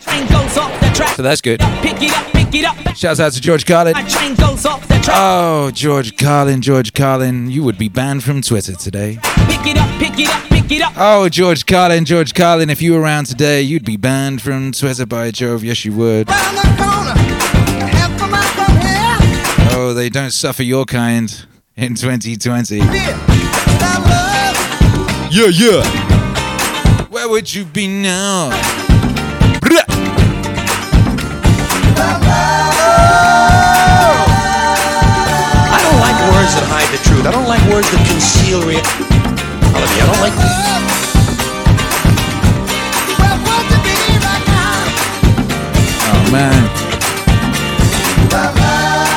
[0.04, 1.16] train goes off the track.
[1.16, 1.60] So that's good.
[1.82, 2.96] Pick it up, pick it up.
[2.96, 3.94] Shouts out to George Carlin.
[3.94, 5.16] My train goes off the track.
[5.18, 9.20] Oh, George Carlin, George Carlin, you would be banned from Twitter today.
[9.48, 10.94] Pick it up, pick it up, pick up.
[10.98, 15.06] Oh, George Carlin, George Carlin, if you were around today, you'd be banned from Twitter
[15.06, 15.64] by Jove.
[15.64, 16.30] Yes, you would.
[16.30, 17.14] Around the corner,
[17.90, 19.78] half a mile from here.
[19.78, 21.46] Oh, they don't suffer your kind
[21.76, 22.78] in 2020.
[25.32, 25.84] Yeah, yeah.
[27.10, 28.50] Where would you be now?
[35.66, 37.26] I don't like words that hide the truth.
[37.26, 39.24] I don't like words that conceal reality.
[39.76, 40.43] I don't like.
[46.34, 46.66] Man.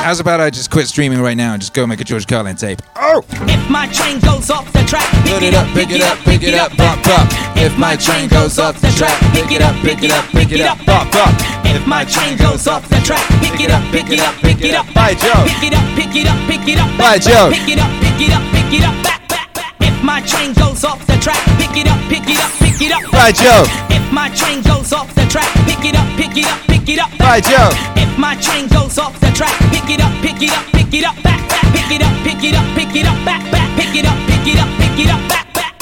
[0.04, 2.54] How's about I just quit streaming right now and just go make a George Carlin
[2.54, 2.82] tape?
[2.94, 3.24] Oh!
[3.48, 6.54] If my train goes off the track, Load it up, pick it up, pick it
[6.54, 7.26] up, pop, pop.
[7.56, 10.60] If my train goes off the track, pick it up, pick it up, pick it
[10.60, 11.34] up, pop, pop.
[11.64, 14.74] If my train goes off the track, pick it up, pick it up, pick it
[14.74, 14.86] up.
[14.94, 15.42] By Joe.
[15.48, 16.98] Pick it up, pick it up, pick it up.
[16.98, 17.50] By Joe.
[17.50, 18.94] Pick it up, pick it up, pick it up.
[19.02, 19.74] Back, back, back.
[19.80, 21.42] If my train goes off the track,
[21.76, 23.12] pick it up, pick it up, pick it up.
[23.12, 23.64] By Joe.
[23.90, 26.98] If my train goes off the track, pick it up, pick it up, pick it
[26.98, 27.10] up.
[27.18, 27.70] By Joe.
[27.96, 31.04] If my train goes off the track, pick it up, pick it up, pick it
[31.04, 33.94] up, back, back, pick it up, pick it up, pick it up, back, back, pick
[33.94, 35.74] it up, pick it up, pick it up, back, back.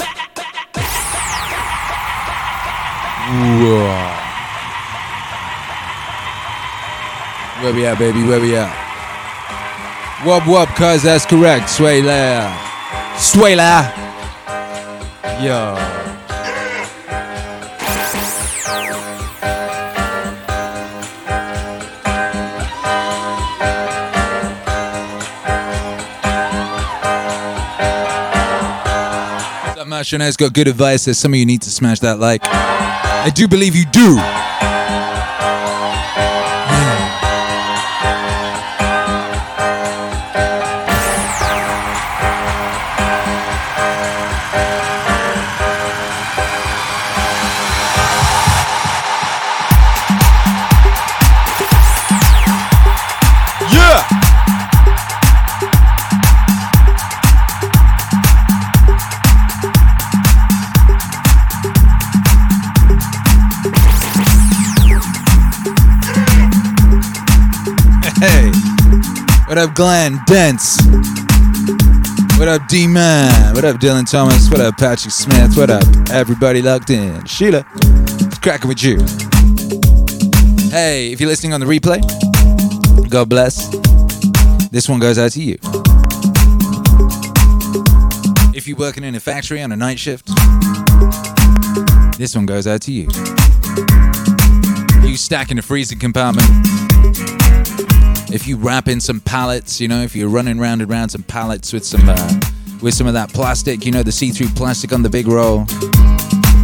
[3.62, 4.10] Whoa.
[7.62, 8.24] Where we at, baby?
[8.24, 8.72] Where we at?
[10.26, 11.70] Wub wub, cuz that's correct.
[11.70, 12.50] Sway la.
[13.16, 14.03] Sway la.
[15.42, 15.74] Yo.
[29.74, 31.02] That Mashonet's got good advice.
[31.02, 32.40] Says some of you need to smash that like.
[32.44, 34.18] I do believe you do.
[69.54, 70.18] What up, Glenn?
[70.26, 70.84] Dents.
[72.36, 73.54] What up, D Man?
[73.54, 74.50] What up, Dylan Thomas?
[74.50, 75.56] What up, Patrick Smith?
[75.56, 77.24] What up, everybody locked in?
[77.24, 78.96] Sheila, it's cracking with you.
[80.70, 82.00] Hey, if you're listening on the replay,
[83.08, 83.68] God bless.
[84.70, 85.56] This one goes out to you.
[88.56, 90.26] If you're working in a factory on a night shift,
[92.18, 93.06] this one goes out to you.
[95.08, 96.44] You stack in a freezing compartment.
[98.34, 101.22] If you wrap in some pallets, you know, if you're running round and round some
[101.22, 102.40] pallets with some uh,
[102.82, 105.66] with some of that plastic, you know, the see-through plastic on the big roll.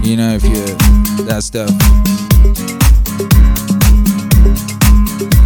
[0.03, 0.65] You know, if you
[1.27, 1.71] that stuff.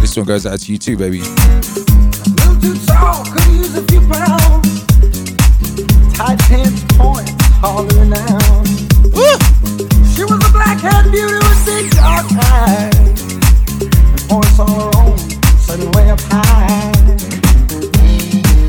[0.01, 1.19] This one goes out to you too, baby.
[1.21, 4.83] Little too tall, could use a few pounds.
[6.17, 8.65] Tight pants, points, hollering out.
[10.09, 13.13] She was a black-haired beauty with big dark eyes.
[14.27, 14.94] Points on her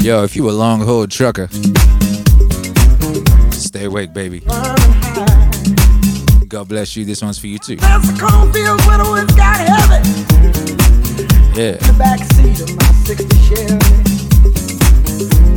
[0.06, 1.48] Yo, if you a long haul trucker,
[3.52, 4.40] stay awake, baby.
[6.48, 7.04] God bless you.
[7.04, 7.76] This one's for you too.
[7.76, 10.02] That's the cornfield when the winds got heavy.
[11.60, 11.72] Yeah.
[11.72, 13.76] In the back seat of my 60 Chevy.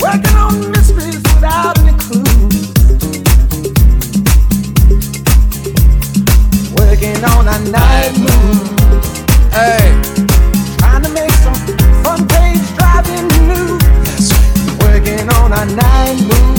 [0.02, 2.74] Working on mysteries without any clues.
[6.76, 8.70] Working on a night move.
[9.52, 10.39] Hey.
[15.52, 16.59] On a night move.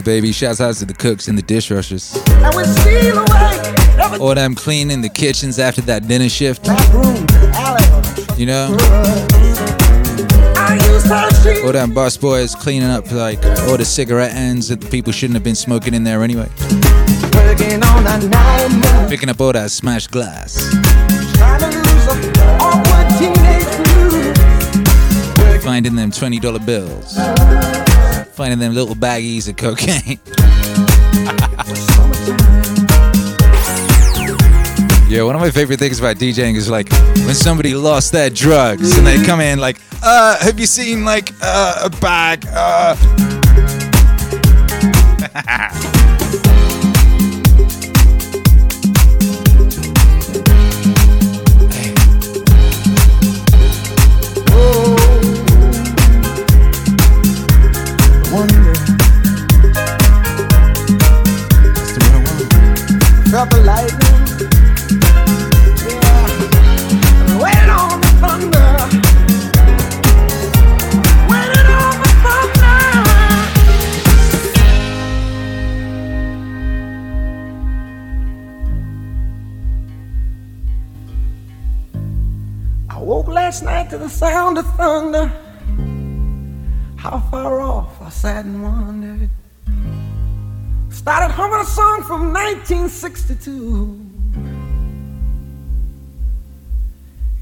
[0.00, 0.32] Yeah, baby.
[0.32, 2.16] Shouts out to the cooks and the dishwashers.
[2.42, 3.60] And we steal away
[3.98, 6.66] every Or them cleaning the kitchens after that dinner shift.
[8.38, 8.74] You know?
[10.56, 11.62] I used her sheet.
[11.66, 15.34] Or them bus boys cleaning up like all the cigarette ends that the people shouldn't
[15.34, 16.48] have been smoking in there anyway.
[17.34, 19.10] Working on a night move.
[19.10, 20.66] Picking up all that smashed glass.
[21.36, 22.16] Trying to lose a
[22.58, 23.68] awkward teenage
[25.44, 25.62] blues.
[25.62, 27.89] Finding them $20 bills.
[28.40, 30.18] Finding them little baggies of cocaine.
[35.10, 36.88] Yeah, one of my favorite things about DJing is like
[37.26, 41.32] when somebody lost their drugs and they come in like, uh, have you seen like
[41.42, 42.46] uh, a bag?
[42.48, 42.96] Uh.
[92.50, 93.96] 1962.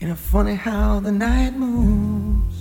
[0.03, 2.57] Ain't it funny how the night moves?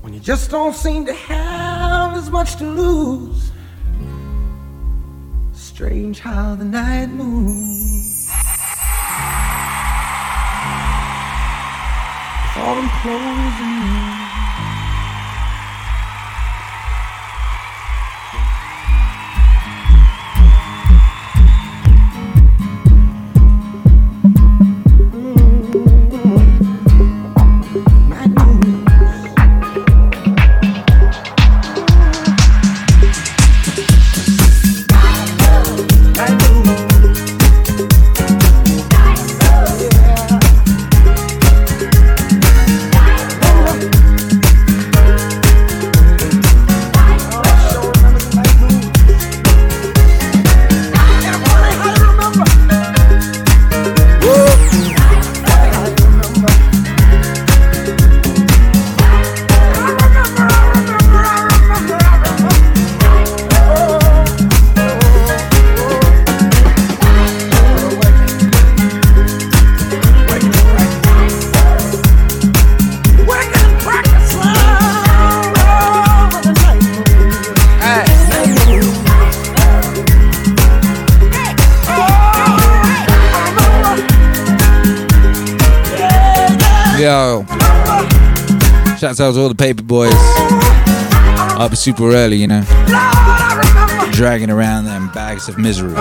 [0.00, 3.50] When you just don't seem to have as much to lose.
[5.52, 8.30] Strange how the night moves.
[12.56, 14.07] All them closing
[91.78, 92.62] super early, you know.
[94.12, 95.94] Dragging around them bags of misery.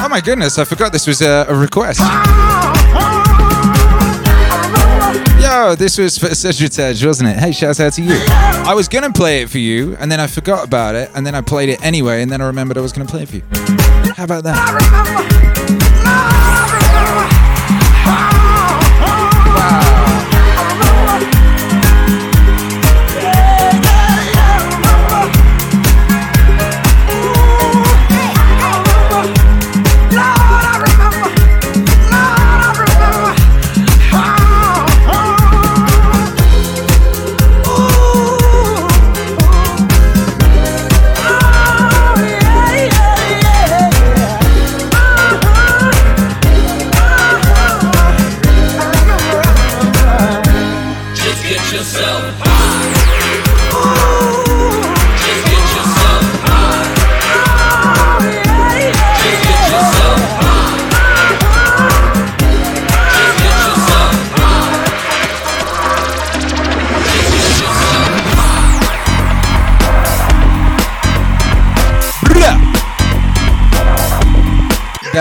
[0.00, 2.00] Oh my goodness, I forgot this was a, a request.
[5.62, 7.36] Yo, this was for Sagittarius, wasn't it?
[7.36, 8.16] Hey, shout out to you.
[8.26, 11.36] I was gonna play it for you, and then I forgot about it, and then
[11.36, 13.42] I played it anyway, and then I remembered I was gonna play it for you.
[14.16, 16.58] How about that?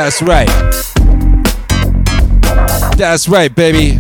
[0.03, 0.47] That's right.
[2.97, 3.99] That's right, baby.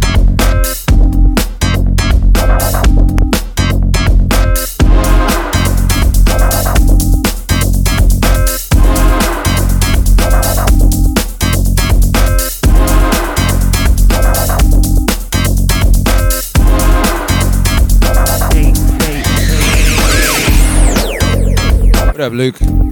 [22.07, 22.90] What up, Luke?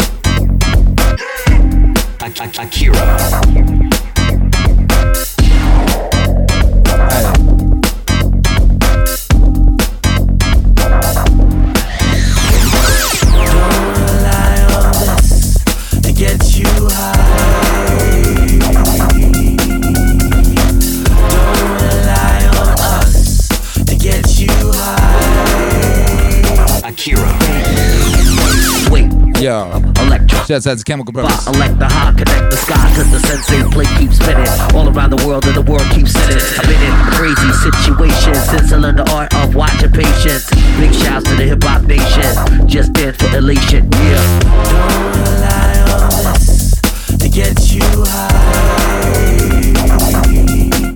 [30.50, 31.46] Shouts out to Chemical Brothers.
[31.46, 34.50] Elect the high, connect the sky, cause the sensei plate keeps spinning.
[34.74, 36.42] All around the world and the world keeps spinning.
[36.58, 40.50] I've been in crazy situations since I learned the art of watching patience.
[40.80, 44.40] Big shouts to the hip hop nation, just dance for elation, yeah.
[44.42, 46.82] Don't rely on this
[47.20, 48.69] to get you high.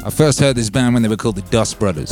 [0.05, 2.11] I first heard this band when they were called the Dust Brothers,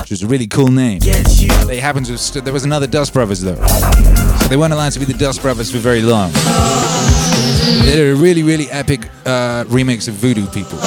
[0.00, 0.98] which was a really cool name.
[1.00, 4.98] They happened to st- there was another Dust Brothers though, so they weren't allowed to
[4.98, 6.32] be the Dust Brothers for very long.
[6.32, 10.78] They did a really really epic uh, remix of Voodoo People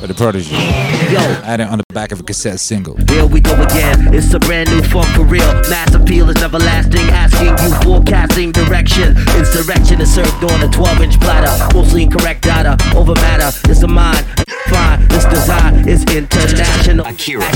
[0.00, 0.54] by the Prodigy.
[0.54, 2.94] I the back of a cassette single.
[3.08, 4.12] Here we go again.
[4.12, 5.48] It's a brand new funk for real.
[5.72, 7.00] Mass appeal is everlasting.
[7.08, 9.16] Asking you forecasting direction.
[9.40, 11.48] Insurrection is served on a 12 inch platter.
[11.74, 13.56] Mostly incorrect data over matter.
[13.70, 14.20] It's a mind.
[14.68, 15.08] Fine.
[15.08, 17.06] This design is international.
[17.08, 17.48] National.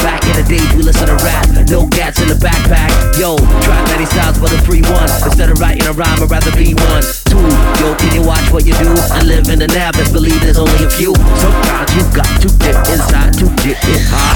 [0.00, 1.44] Back in the days we listen to rap.
[1.68, 2.88] No gats in the backpack.
[3.20, 3.36] Yo,
[3.68, 5.12] try many styles but a free one.
[5.28, 7.04] Instead of writing a rhyme, I'd rather be one.
[7.28, 7.36] Two.
[7.84, 8.88] Yo, can you watch what you do?
[9.12, 9.92] And live in the now.
[9.92, 11.12] Best believe there's only a few.
[11.36, 14.34] Sometimes you got to get inside to get it you high.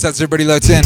[0.00, 0.82] Shouts out to everybody locked in.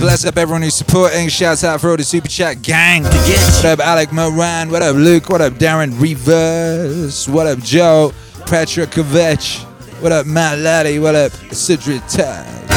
[0.00, 1.30] Bless up everyone who's supporting.
[1.30, 3.04] Shouts out for all the super chat gang.
[3.04, 4.70] What up, Alec Moran?
[4.70, 5.30] What up, Luke?
[5.30, 7.26] What up, Darren Reverse?
[7.26, 8.12] What up, Joe?
[8.44, 8.84] Petra?
[8.84, 10.98] What up, Matt Laddie?
[10.98, 12.68] What up, Sidra Taz?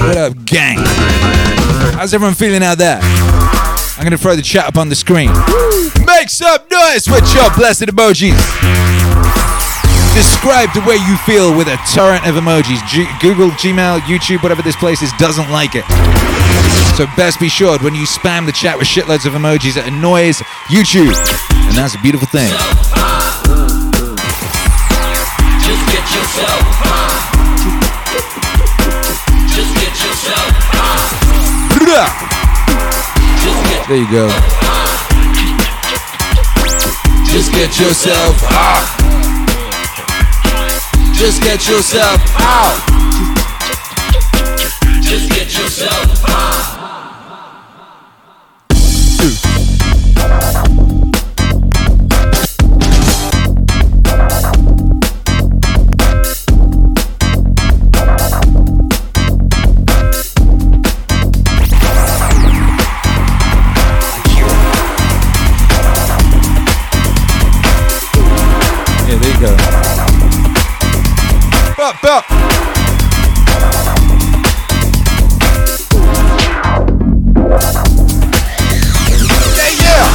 [0.00, 0.78] What up, gang?
[1.92, 3.00] How's everyone feeling out there?
[3.02, 5.30] I'm gonna throw the chat up on the screen.
[6.06, 8.99] Make some noise with your blessed emojis.
[10.14, 12.84] Describe the way you feel with a torrent of emojis.
[12.88, 15.84] G- Google, Gmail, YouTube, whatever this place is, doesn't like it.
[16.96, 20.38] So best be sure when you spam the chat with shitloads of emojis, it annoys
[20.66, 21.14] YouTube.
[21.68, 22.50] And that's a beautiful thing.
[25.62, 27.22] Just get yourself high.
[29.46, 31.06] Just get yourself high.
[33.40, 34.28] Just get There you go.
[37.24, 39.09] Just get yourself out.
[41.20, 42.80] Just get yourself out.
[45.02, 46.79] Just get yourself out.
[79.56, 80.06] Yeah, yeah.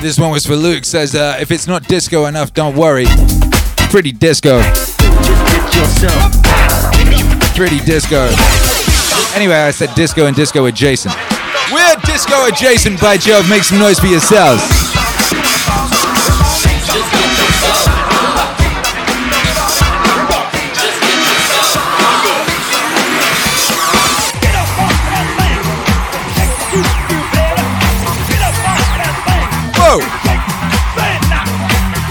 [0.00, 0.84] This one was for Luke.
[0.84, 3.06] Says, uh, if it's not disco enough, don't worry.
[3.90, 4.62] Pretty disco.
[7.54, 8.28] Pretty disco.
[9.34, 11.14] Anyway, I said disco and disco adjacent.
[11.72, 13.48] We're disco adjacent by Jove.
[13.48, 14.83] Make some noise for yourselves.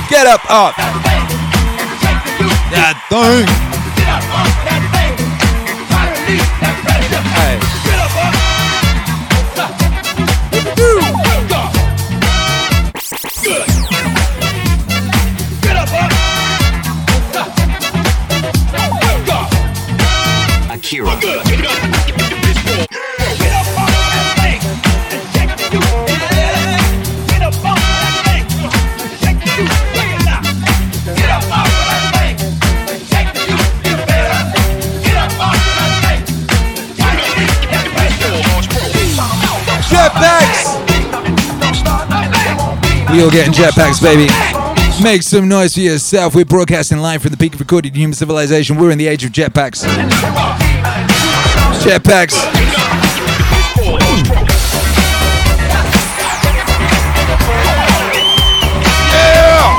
[0.09, 0.75] Get up, up.
[2.71, 3.62] That thing.
[43.13, 44.25] We all getting jetpacks, baby.
[45.03, 46.33] Make some noise for yourself.
[46.33, 48.75] We're broadcasting live from the peak of recorded human civilization.
[48.75, 49.85] We're in the age of jetpacks.
[51.83, 52.33] Jetpacks.
[59.13, 59.77] Yeah.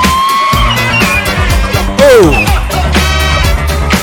[1.98, 2.30] Oh!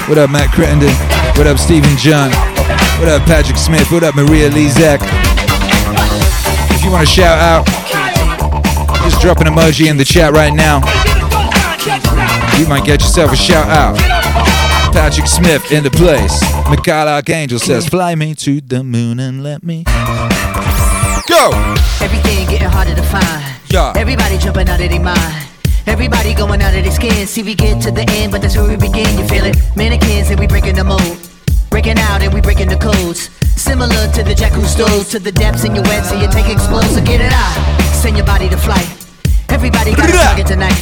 [0.10, 0.92] What up, Matt Crittenden?
[1.38, 2.32] What up, Stephen John?
[3.00, 3.90] What up, Patrick Smith?
[3.94, 5.00] What up, Maria Lezak?
[6.76, 7.81] If you want to shout out,
[9.12, 10.78] just drop an emoji in the chat right now.
[12.58, 13.98] You might get yourself a shout out.
[14.94, 16.42] Patrick Smith in the place.
[16.70, 19.84] Mikhail Archangel says, Fly me to the moon and let me
[21.28, 21.52] go.
[22.02, 23.44] Everything getting harder to find.
[23.70, 23.94] Yeah.
[23.96, 25.48] Everybody jumping out of their mind.
[25.88, 27.28] Everybody going out of their skin.
[27.28, 29.18] See, we get to the end, but that's where we begin.
[29.18, 29.58] You feel it?
[29.76, 31.18] Mannequins and we breaking the mold.
[31.70, 33.30] Breaking out and we breaking the codes.
[33.60, 36.50] Similar to the jack who stole to the depths in your web, so you take
[36.50, 37.06] explosive.
[37.06, 37.82] Get it out.
[37.94, 39.01] Send your body to flight.
[39.62, 40.74] Everybody got a target tonight.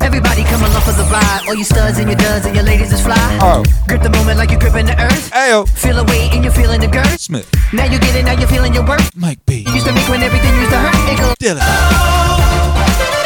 [0.00, 1.46] Everybody coming off of the ride.
[1.46, 3.14] All you studs and your duds and your ladies is fly.
[3.40, 3.62] Oh.
[3.86, 5.30] Grip the moment like you're gripping the earth.
[5.30, 5.68] Ayo.
[5.68, 7.20] Feel a weight and you're feeling the girth.
[7.20, 7.48] Smith.
[7.72, 9.14] Now you get it, now you're feeling your worth.
[9.14, 9.64] Mike B.
[9.72, 10.98] Used to make when everything used to hurt.
[11.06, 11.36] It goes.
[11.38, 11.62] Dylan.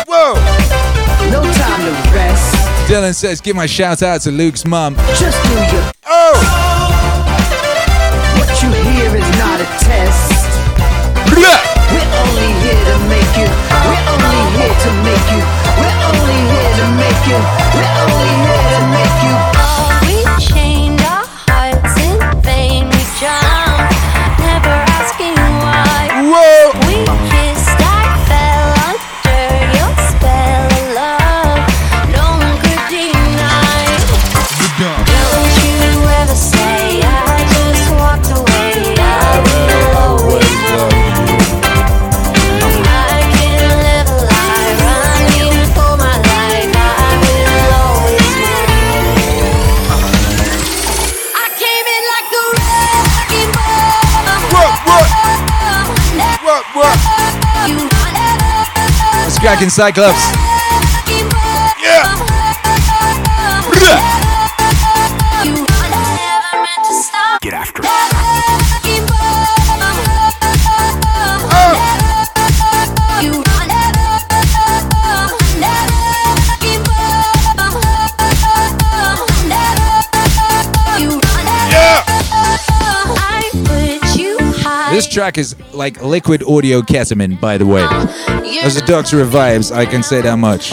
[0.05, 0.37] Whoa.
[1.33, 2.55] No time to rest.
[2.87, 4.97] Dylan says, Give my shout out to Luke's mum.
[5.17, 5.91] Just do your.
[6.05, 6.37] Oh.
[8.37, 10.53] What you hear is not a test.
[11.33, 13.49] We're only here to make you.
[13.89, 15.43] We're only here to make you.
[15.79, 17.39] We're only here to make you.
[17.77, 19.35] We're only here to make you.
[20.07, 20.72] We chained
[59.43, 60.23] cracking Cyclops.
[61.83, 62.07] Yeah.
[67.41, 67.89] Get after it.
[84.93, 87.83] This track is like liquid audio ketamine, by the way.
[88.61, 90.73] As a doctor of vibes, I can say that much.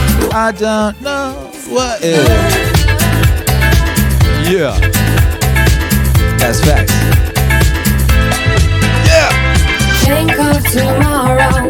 [0.33, 2.27] I don't know what is.
[4.49, 4.77] Yeah.
[6.37, 6.93] That's facts.
[9.07, 9.29] Yeah.
[10.05, 11.60] Think of tomorrow.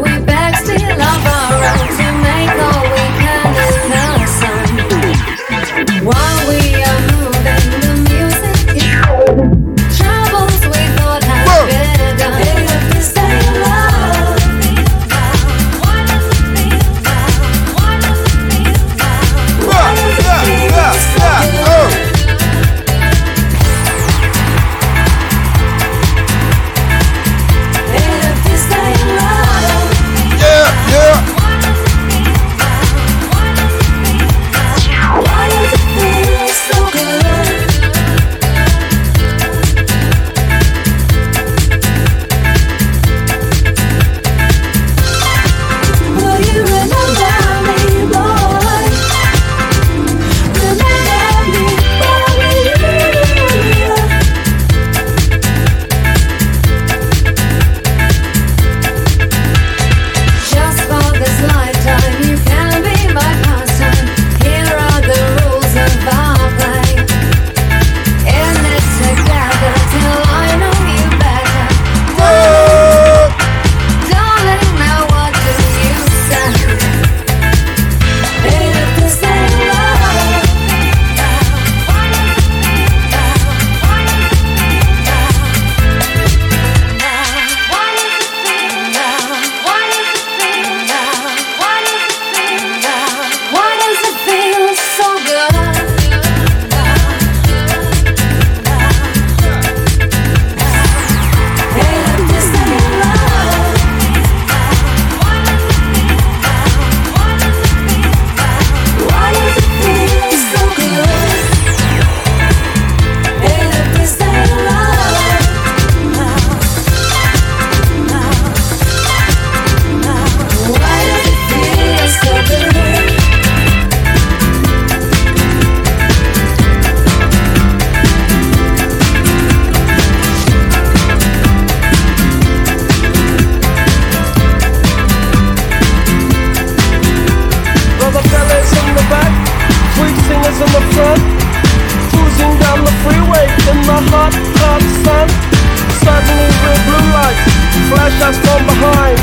[148.02, 149.18] touch us from behind.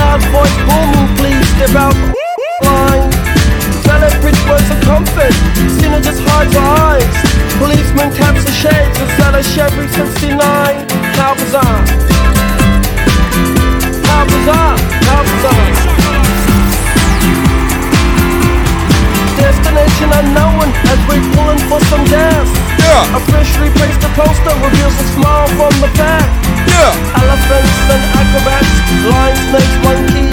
[0.00, 1.96] Loud voice booming, please step out
[2.64, 3.04] line.
[3.84, 5.34] Celebrate words of comfort,
[5.76, 7.14] Sinners just hide their eyes.
[7.60, 10.40] Policeman taps the shades inside a Chevy 69.
[11.20, 11.80] How bizarre.
[14.08, 14.78] How bizarre,
[15.08, 15.68] how bizarre.
[19.36, 22.77] Destination unknown as we're pulling for some gas
[23.16, 26.26] officially placed the poster reveals a smile from the back.
[26.68, 26.92] Yeah.
[27.20, 28.72] Elephants and acrobats,
[29.08, 30.28] lion, snakes, monkey.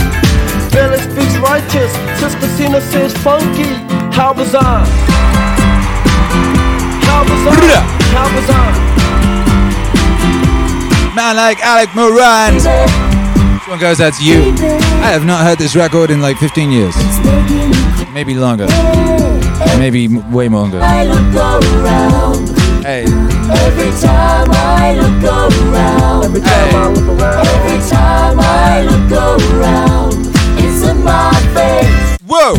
[0.71, 3.71] Pele speaks righteous, Sister Zina says funky.
[4.11, 4.83] How bizarre!
[7.07, 7.83] How bizarre!
[8.11, 8.73] How bizarre!
[11.15, 12.55] Man like Alec Moran.
[12.55, 14.53] This one goes out to you.
[15.01, 16.95] I have not heard this record in like 15 years.
[18.13, 18.67] Maybe longer.
[19.79, 20.79] Maybe way longer.
[22.85, 22.87] I.
[22.87, 23.03] Hey.
[23.65, 26.25] Every time I look around.
[26.25, 27.47] Every time I look around.
[27.47, 30.13] Every time I look around.
[30.61, 32.17] It's in my face.
[32.29, 32.53] Whoa!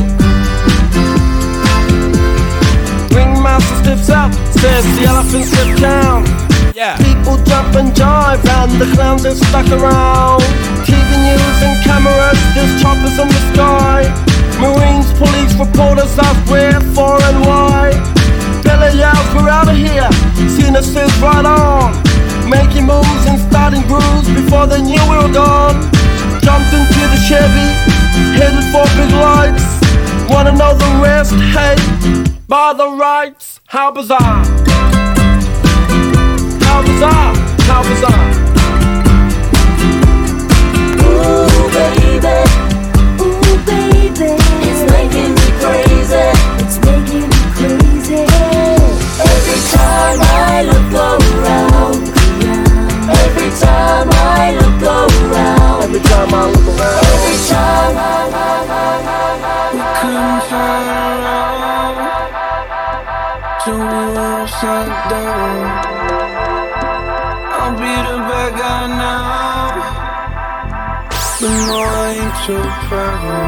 [3.14, 6.24] Ringmaster stiffs up, says the elephant stiff down.
[6.74, 6.96] Yeah.
[6.98, 10.42] People jump and jive, and the clowns are stuck around.
[10.82, 14.02] TV news and cameras, there's choppers in the sky.
[14.58, 18.15] Marines, police, reporters ask where, for, and why.
[18.66, 20.10] Pele yells, we're out of here.
[20.82, 21.94] Says, right on.
[22.50, 25.80] Making moves and starting grooves before knew we were gone.
[26.44, 27.68] Jumped into the Chevy,
[28.36, 29.64] headed for big lights.
[30.28, 31.32] Wanna know the rest?
[31.56, 31.76] Hey,
[32.46, 34.44] by the rights, how bizarre!
[36.60, 37.34] How bizarre!
[37.68, 38.35] How bizarre!
[49.76, 51.96] Time I look around.
[53.22, 55.82] Every time I look around.
[55.84, 57.04] Every time I look around.
[57.16, 57.96] Every time
[59.74, 61.96] We couldn't around
[63.62, 65.58] till we were upside down.
[67.58, 69.24] I'll be the bad guy now,
[71.92, 72.36] I ain't
[72.88, 73.45] proud.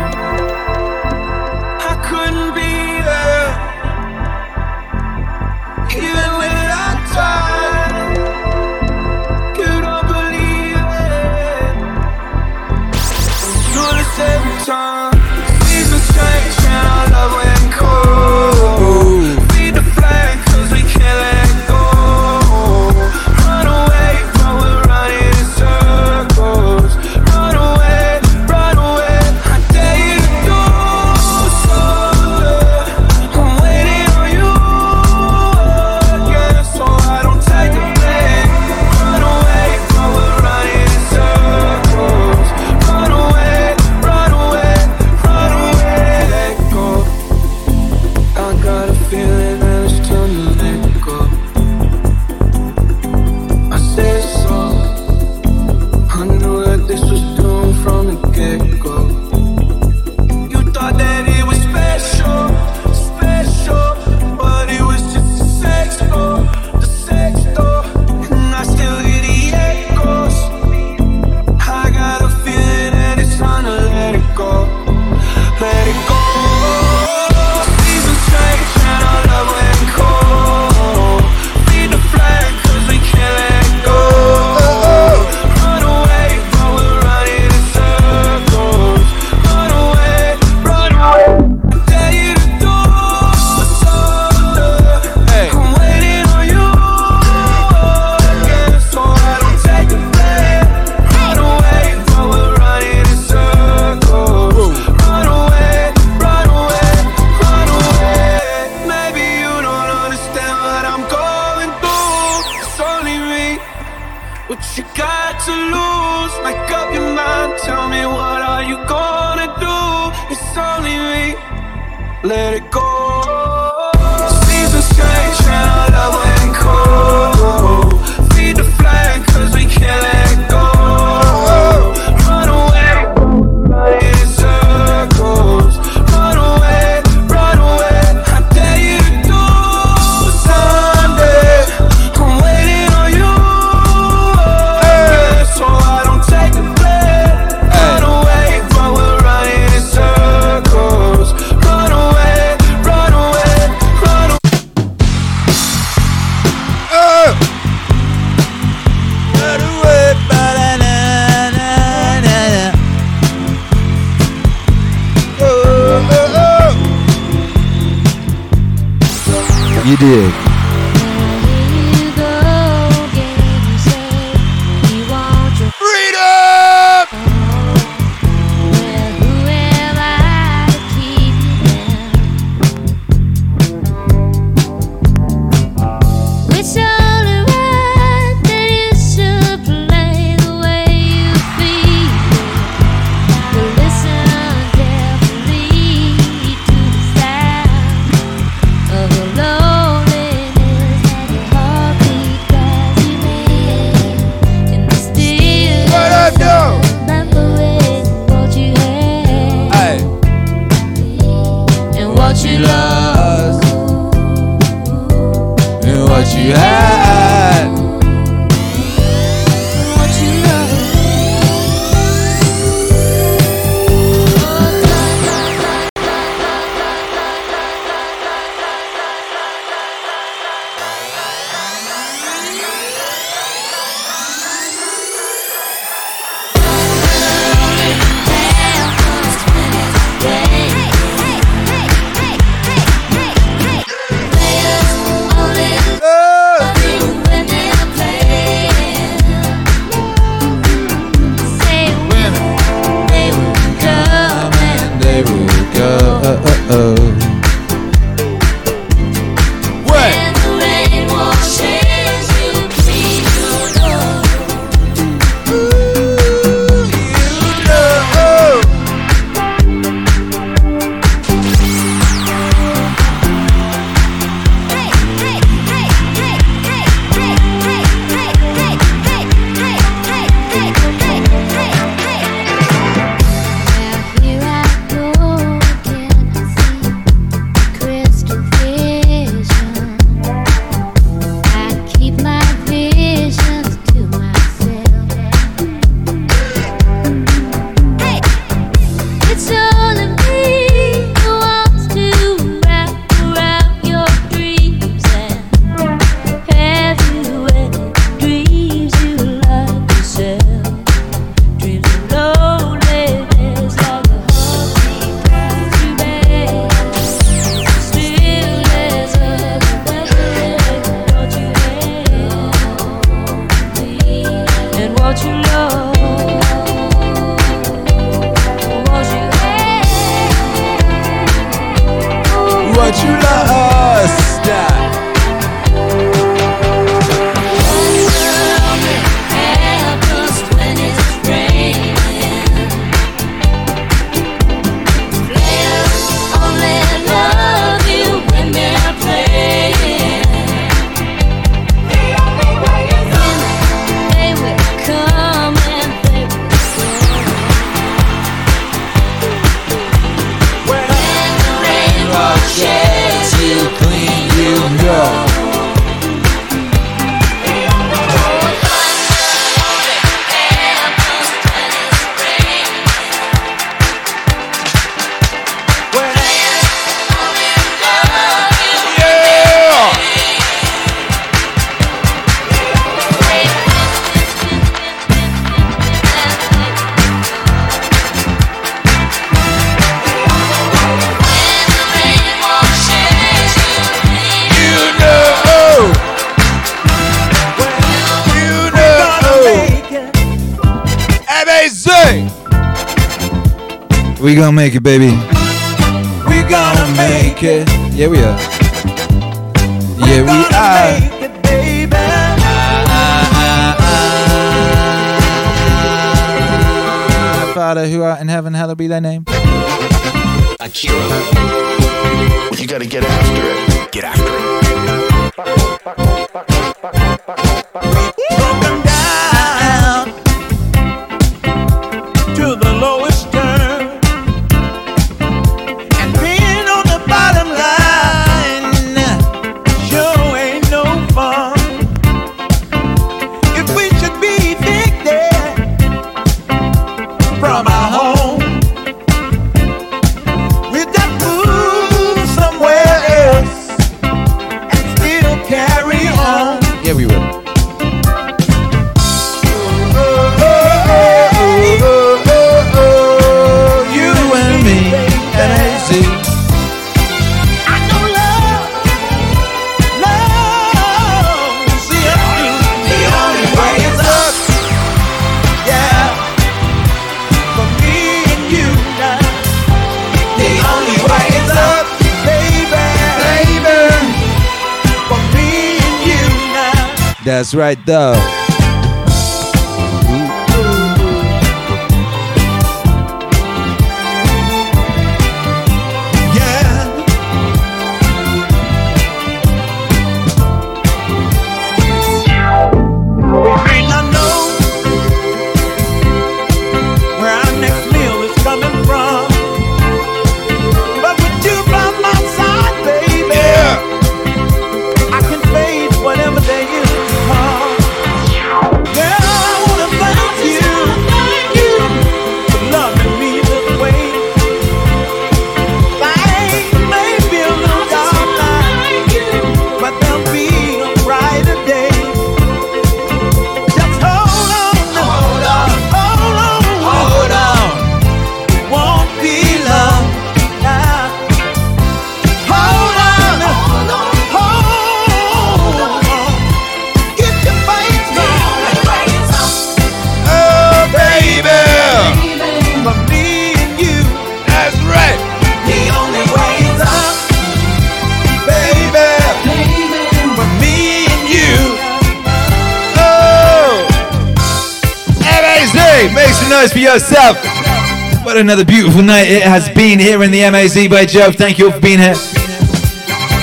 [568.39, 571.33] Another beautiful night it has been here in the MAZ by Joe.
[571.33, 572.15] Thank you all for being here.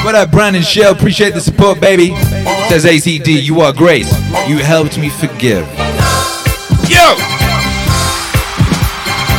[0.03, 0.93] What up, Brandon Shell?
[0.93, 2.15] Appreciate the support, baby.
[2.69, 4.05] Says ACD, you are great.
[4.47, 5.67] You helped me forgive.
[6.87, 7.15] Yo!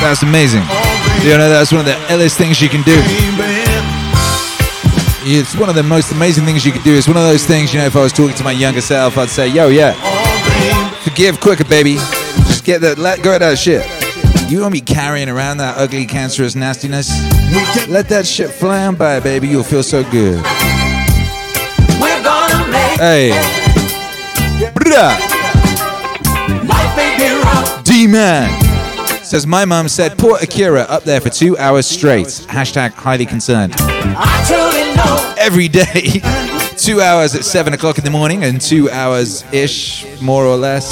[0.03, 0.63] That's amazing.
[1.23, 2.97] You know, that's one of the illest things you can do.
[5.29, 6.95] It's one of the most amazing things you can do.
[6.95, 9.17] It's one of those things, you know, if I was talking to my younger self,
[9.17, 9.93] I'd say, yo, yeah,
[11.03, 11.95] forgive quicker, baby.
[12.47, 13.96] Just get that, let go of that shit.
[14.49, 17.09] You don't be carrying around that ugly, cancerous nastiness.
[17.89, 19.49] Let that shit fly on by, baby.
[19.49, 20.37] You'll feel so good.
[22.01, 23.31] We're gonna make Hey,
[24.73, 25.19] Bruh.
[26.69, 27.83] life may be rough.
[27.85, 28.63] D Man
[29.25, 32.27] says my mom said poor Akira up there for two hours straight.
[32.29, 33.75] Hashtag highly concerned.
[33.79, 36.21] I truly know Every day,
[36.77, 40.91] two hours at seven o'clock in the morning and two hours ish, more or less,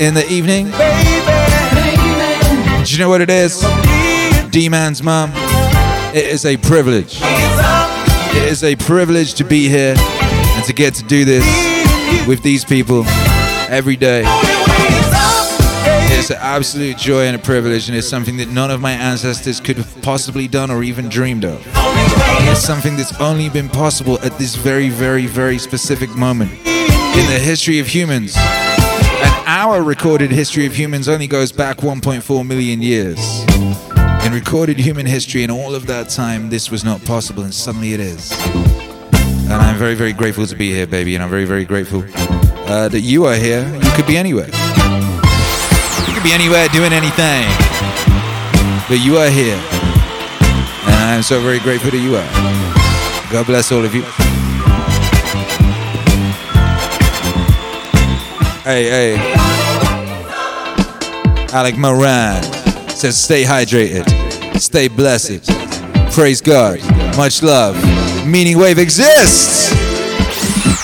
[0.00, 0.66] in the evening.
[2.96, 3.60] You know what it is?
[4.48, 5.30] D Man's mum.
[6.14, 7.18] It is a privilege.
[7.20, 11.44] It is a privilege to be here and to get to do this
[12.26, 13.04] with these people
[13.68, 14.22] every day.
[16.16, 19.60] It's an absolute joy and a privilege, and it's something that none of my ancestors
[19.60, 21.62] could have possibly done or even dreamed of.
[22.48, 27.38] It's something that's only been possible at this very, very, very specific moment in the
[27.44, 28.34] history of humans.
[29.48, 33.44] Our recorded history of humans only goes back 1.4 million years.
[34.26, 37.92] In recorded human history, in all of that time, this was not possible, and suddenly
[37.92, 38.32] it is.
[39.44, 42.02] And I'm very, very grateful to be here, baby, and I'm very, very grateful
[42.66, 43.64] uh, that you are here.
[43.72, 44.46] You could be anywhere.
[44.48, 47.46] You could be anywhere doing anything.
[48.88, 49.62] But you are here.
[50.86, 53.30] And I'm so very grateful that you are.
[53.30, 54.25] God bless all of you.
[58.66, 59.14] Hey, hey.
[61.52, 62.42] Alec Moran
[62.90, 64.04] says, stay hydrated,
[64.58, 65.46] stay blessed.
[66.12, 66.80] Praise God.
[67.16, 67.76] Much love.
[68.26, 69.70] Meaning Wave exists.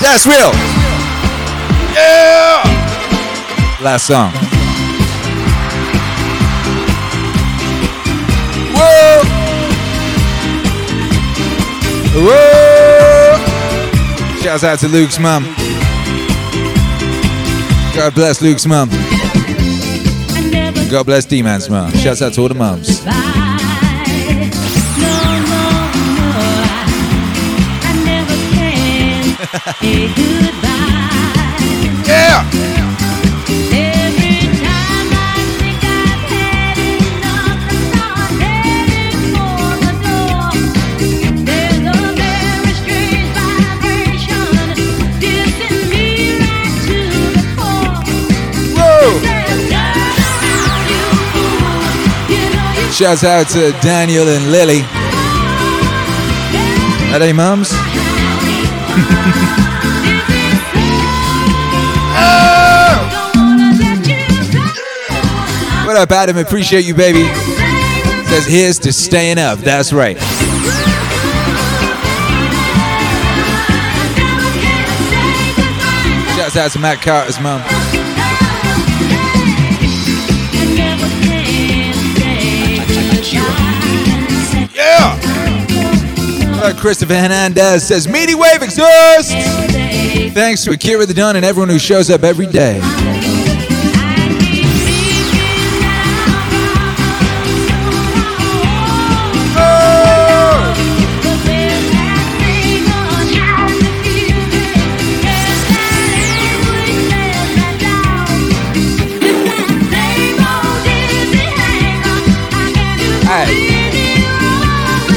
[0.01, 0.53] That's real.
[1.93, 2.63] Yeah.
[3.83, 4.31] Last song.
[8.79, 9.23] Whoa.
[12.15, 13.35] Whoa.
[14.41, 15.43] Shouts out to Luke's mom.
[17.95, 18.89] God bless Luke's mum.
[20.91, 21.93] God bless D-Man's mum.
[21.93, 23.03] Shouts out to all the mums.
[32.09, 32.72] yeah!
[53.03, 54.83] Shouts out to Daniel and Lily.
[57.13, 57.73] Are they mums?
[65.85, 66.37] What up, Adam?
[66.39, 67.25] Appreciate you, baby.
[68.27, 69.59] Says here's to staying up.
[69.59, 70.17] That's right.
[76.37, 77.82] Shouts out to Matt Carter's mom.
[86.63, 89.33] Uh, Christopher Hernandez says, Meaning Wave exhaust!
[90.33, 92.79] Thanks to Akira the Don and everyone who shows up every day.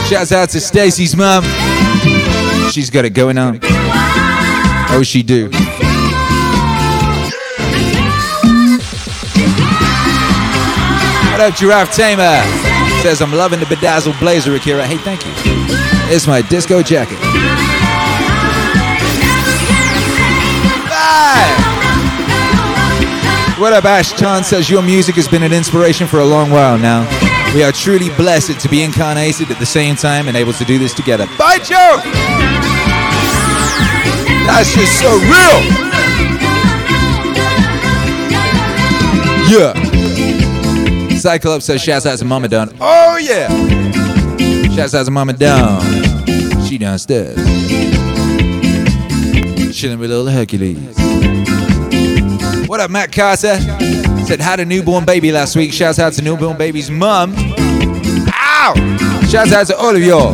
[0.07, 1.43] Shouts out to Stacy's mom.
[2.71, 3.59] She's got it going on.
[3.63, 5.49] Oh, she do.
[11.31, 12.41] What up, Giraffe Tamer?
[13.01, 14.85] Says I'm loving the bedazzled blazer, Akira.
[14.85, 15.31] Hey, thank you.
[16.13, 17.17] It's my disco jacket.
[23.59, 26.77] What up, Ash Chan says your music has been an inspiration for a long while
[26.77, 27.34] now.
[27.55, 30.77] We are truly blessed to be incarnated at the same time and able to do
[30.77, 31.25] this together.
[31.37, 32.01] Bye, Joe!
[34.45, 35.61] That's just so real!
[39.47, 39.73] Yeah!
[41.17, 42.75] Cyclops says, shouts out to Mama Don.
[42.81, 43.47] Oh, yeah!
[44.75, 45.81] Shouts out to Mama Don.
[46.65, 47.37] She downstairs.
[49.73, 50.97] Chilling with little Hercules.
[52.67, 53.57] What up, Matt Carter?
[54.25, 55.71] Said had a newborn baby last week.
[55.71, 57.35] Shouts out to newborn baby's mum.
[57.37, 58.73] Ow!
[59.29, 60.31] Shouts out to all of y'all.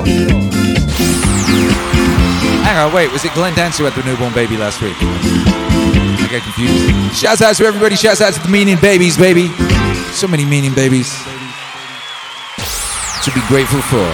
[2.63, 4.95] Hang on, wait, was it Glenn Dance who had the newborn baby last week?
[4.97, 7.17] I get confused.
[7.17, 7.97] Shouts out to everybody.
[7.97, 9.49] Shouts out to the meaning babies, baby.
[10.13, 11.11] So many meaning babies
[13.25, 14.07] to be grateful for.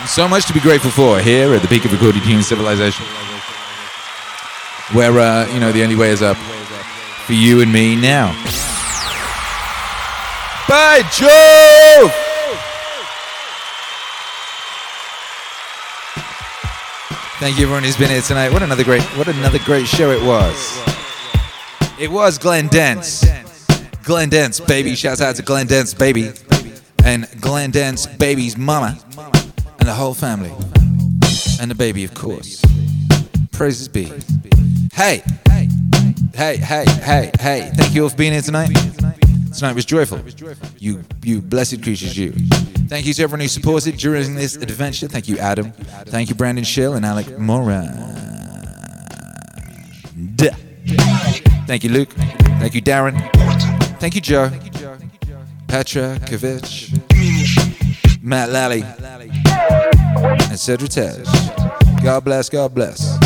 [0.00, 3.06] And so much to be grateful for here at the peak of recorded human civilization.
[4.94, 6.36] Where, uh, you know, the only way is up
[7.26, 8.28] for you and me now.
[10.68, 12.12] By Jove!
[17.38, 18.52] Thank you everyone who's been here tonight.
[18.52, 20.80] What another great what another great show it was.
[21.98, 23.26] It was Glenn Dance.
[24.04, 24.94] Glenn Dance, baby.
[24.94, 26.30] Shouts out to Glenn Dance, baby.
[27.04, 28.98] And Glenn Dance, baby's mama.
[29.80, 30.52] And the whole family.
[31.60, 32.64] And the baby, of course.
[33.50, 34.12] Praises be.
[34.92, 35.22] Hey!
[36.36, 37.70] Hey, hey, hey, hey.
[37.74, 38.68] Thank you all for being here tonight.
[39.56, 40.20] Tonight was joyful.
[40.78, 42.32] You you blessed creatures, you.
[42.88, 45.08] Thank you to everyone who supported during this adventure.
[45.08, 45.72] Thank you, Adam.
[45.72, 47.86] Thank you, Brandon Schill and Alec Moran.
[51.66, 52.10] Thank you, Luke.
[52.10, 53.18] Thank you, Darren.
[53.98, 54.50] Thank you, Joe.
[55.68, 56.92] Petra Kovic.
[58.22, 58.82] Matt Lally.
[60.50, 61.24] And Cedric Tej.
[62.04, 63.18] God bless, God bless.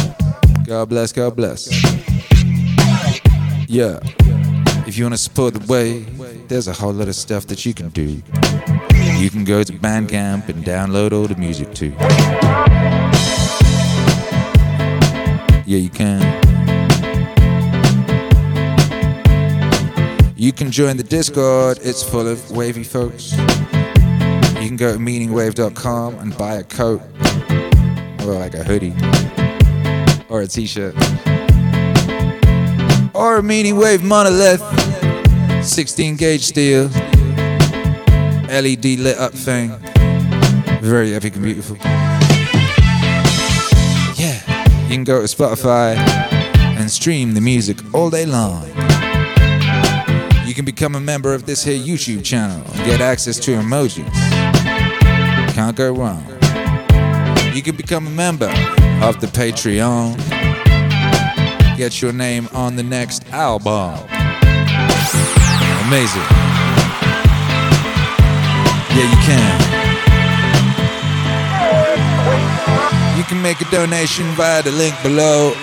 [0.65, 1.90] God bless, God bless.
[3.73, 4.01] Yeah.
[4.89, 6.01] If you want to support the way,
[6.49, 8.21] there's a whole lot of stuff that you can do.
[9.17, 11.95] You can go to Bandcamp and download all the music too.
[15.71, 16.21] Yeah, you can.
[20.35, 23.37] You can join the Discord, it's full of wavy folks.
[23.37, 27.03] You can go to meaningwave.com and buy a coat,
[28.27, 28.97] or like a hoodie,
[30.29, 30.97] or a t shirt,
[33.21, 34.63] or a Meaning Wave monolith,
[35.63, 36.89] 16 gauge steel,
[38.49, 39.69] LED lit up thing.
[40.81, 41.77] Very epic and beautiful.
[44.17, 44.41] Yeah,
[44.85, 45.97] you can go to Spotify
[46.79, 48.67] and stream the music all day long.
[50.47, 54.11] You can become a member of this here YouTube channel and get access to emojis.
[55.53, 56.25] Can't go wrong.
[57.55, 58.49] you can become a member
[59.03, 60.50] of the Patreon.
[61.81, 63.95] Get your name on the next album.
[65.87, 66.27] Amazing.
[68.93, 69.57] Yeah, you can.
[73.17, 75.55] You can make a donation via the link below.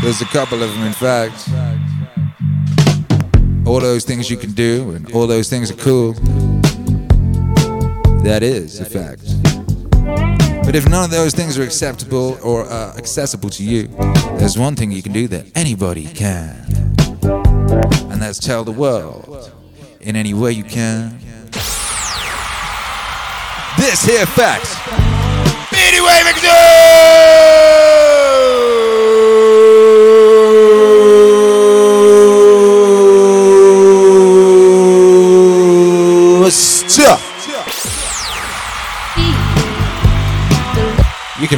[0.00, 1.50] There's a couple of them, in fact.
[3.66, 6.14] All those things you can do, and all those things are cool.
[8.22, 9.41] That is a fact.
[10.64, 13.88] But if none of those things are acceptable or uh, accessible to you,
[14.38, 16.56] there's one thing you can do that anybody can.
[18.10, 19.52] And that's tell the world
[20.00, 21.18] in any way you can.
[23.78, 24.66] This here fact.
[25.72, 28.01] Anyway, Stop.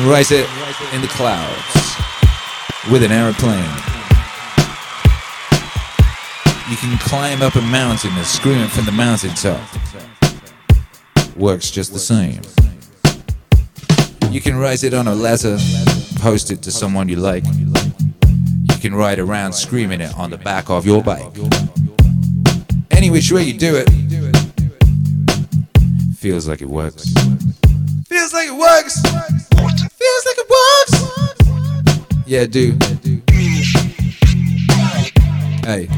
[0.05, 0.47] Can write it
[0.93, 1.97] in the clouds
[2.93, 3.65] with an aeroplane.
[6.69, 9.67] You can climb up a mountain and scream it from the mountaintop.
[11.39, 12.43] Works just the same.
[14.31, 15.57] You can write it on a letter,
[16.17, 17.45] post it to someone you like.
[17.47, 21.33] You can ride around screaming it on the back of your bike.
[22.91, 23.89] Any which way you do it,
[26.19, 27.11] feels like it works.
[28.07, 29.34] Feels like it works.
[32.27, 32.73] Yeah, do.
[35.63, 35.89] Hey.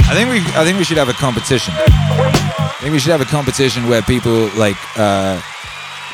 [0.00, 1.74] I think we I think we should have a competition.
[1.76, 5.38] I think we should have a competition where people like uh,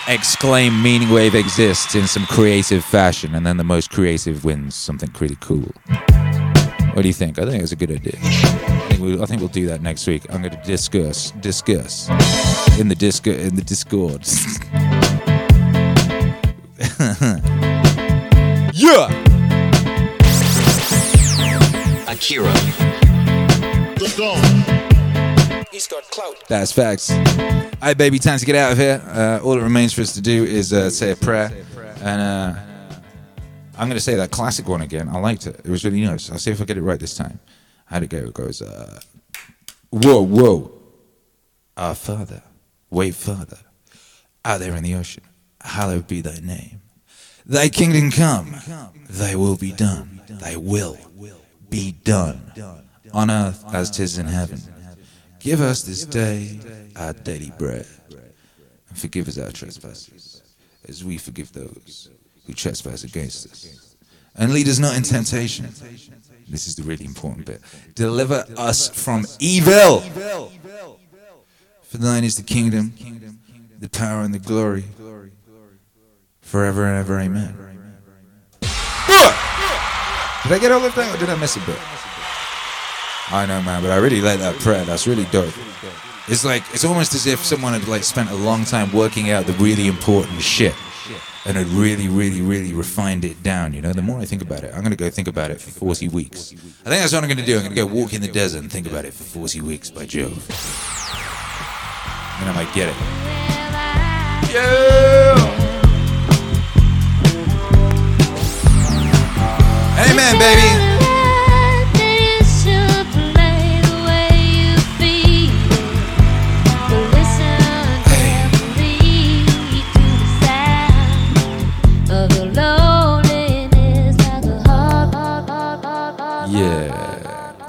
[0.09, 5.11] exclaim "Meaning Wave exists" in some creative fashion, and then the most creative wins something
[5.11, 5.71] pretty cool.
[6.95, 7.41] What do you think?
[7.41, 8.13] I think it's a good idea.
[8.23, 10.23] I think, we, I think we'll do that next week.
[10.31, 12.09] I'm going to discuss discuss
[12.79, 14.23] in the disc in the Discord.
[18.73, 19.09] yeah.
[22.09, 22.53] Akira.
[25.73, 26.37] He's got clout.
[26.47, 27.11] That's facts.
[27.11, 27.19] All
[27.83, 29.03] right, baby, time to get out of here.
[29.05, 31.51] Uh, all that remains for us to do is uh, say a prayer.
[32.03, 32.55] And uh,
[33.77, 35.09] I'm going to say that classic one again.
[35.09, 35.61] I liked it.
[35.65, 36.31] It was really nice.
[36.31, 37.41] I'll see if I get it right this time.
[37.87, 38.19] How'd it go?
[38.19, 39.01] It goes, uh,
[39.91, 40.73] Whoa, whoa.
[41.77, 42.43] Our Father,
[42.91, 43.59] way Father,
[44.45, 45.25] out there in the ocean,
[45.61, 46.81] hallowed be thy name.
[47.47, 48.55] Thy kingdom come,
[49.09, 50.97] thy will be done, thy will
[51.69, 52.53] be done,
[53.13, 54.61] on earth as 'tis in heaven.
[55.41, 56.59] Give us this day
[56.97, 57.87] our daily bread,
[58.89, 60.43] and forgive us our trespasses,
[60.89, 62.09] as we forgive those
[62.47, 63.97] who trespass against us.
[64.37, 65.67] And lead us not in temptation.
[66.49, 67.61] This is the really important bit.
[67.95, 70.01] Deliver us from evil.
[71.83, 72.93] For thine is the kingdom,
[73.79, 74.85] the power, and the glory,
[76.41, 77.19] forever and ever.
[77.21, 77.57] Amen.
[78.61, 81.79] Did I get all of that, or did I miss a bit?
[83.31, 84.85] I know, man, but I really like that prayer.
[84.85, 85.55] That's really dope.
[86.29, 89.47] It's like it's almost as if someone had like spent a long time working out
[89.47, 90.75] the really important shit
[91.47, 93.75] and had really, really, really refined it down.
[93.75, 95.71] You know, the more I think about it, I'm gonna go think about it for
[95.71, 96.53] 40 weeks.
[96.85, 97.57] I think that's what I'm gonna do.
[97.57, 100.07] I'm gonna go walk in the desert and think about it for 40 weeks by
[100.07, 100.33] Jove.
[102.41, 102.97] And I might get it.
[104.53, 105.65] Yeah.
[110.11, 110.94] Amen, baby.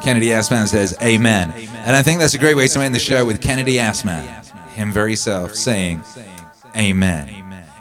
[0.06, 1.52] Kennedy Assman says, Amen.
[1.52, 4.24] And I think that's a great way to end the show with Kennedy Assman,
[4.68, 6.04] him very self, saying,
[6.78, 7.28] Amen.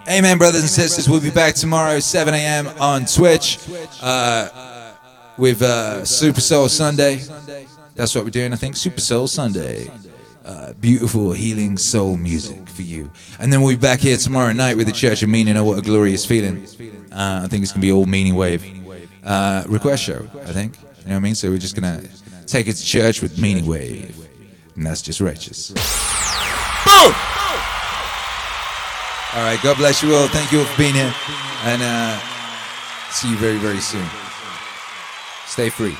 [0.08, 1.06] Amen, brothers and sisters.
[1.06, 2.68] We'll be back tomorrow, 7 a.m.
[2.80, 3.58] on Twitch
[4.00, 4.94] uh,
[5.36, 7.20] with uh, Super Soul Sunday.
[7.94, 8.76] That's what we're doing, I think.
[8.76, 9.90] Super Soul Sunday.
[10.46, 13.10] Uh, beautiful, healing soul music for you.
[13.38, 15.58] And then we'll be back here tomorrow night with the Church of Meaning.
[15.58, 16.64] Oh, what a glorious feeling.
[17.12, 18.64] Uh, I think it's going to be all Meaning Wave.
[19.22, 20.74] Uh, request show, I think.
[21.04, 21.34] You know what I mean?
[21.34, 22.08] So we're just going to
[22.46, 24.26] take it to church with Meaning Wave.
[24.74, 25.70] And that's just righteous.
[25.70, 27.14] Boom!
[29.34, 30.28] All right, God bless you all.
[30.28, 31.14] Thank you all for being here.
[31.64, 32.18] And uh,
[33.10, 34.06] see you very, very soon.
[35.46, 35.96] Stay free.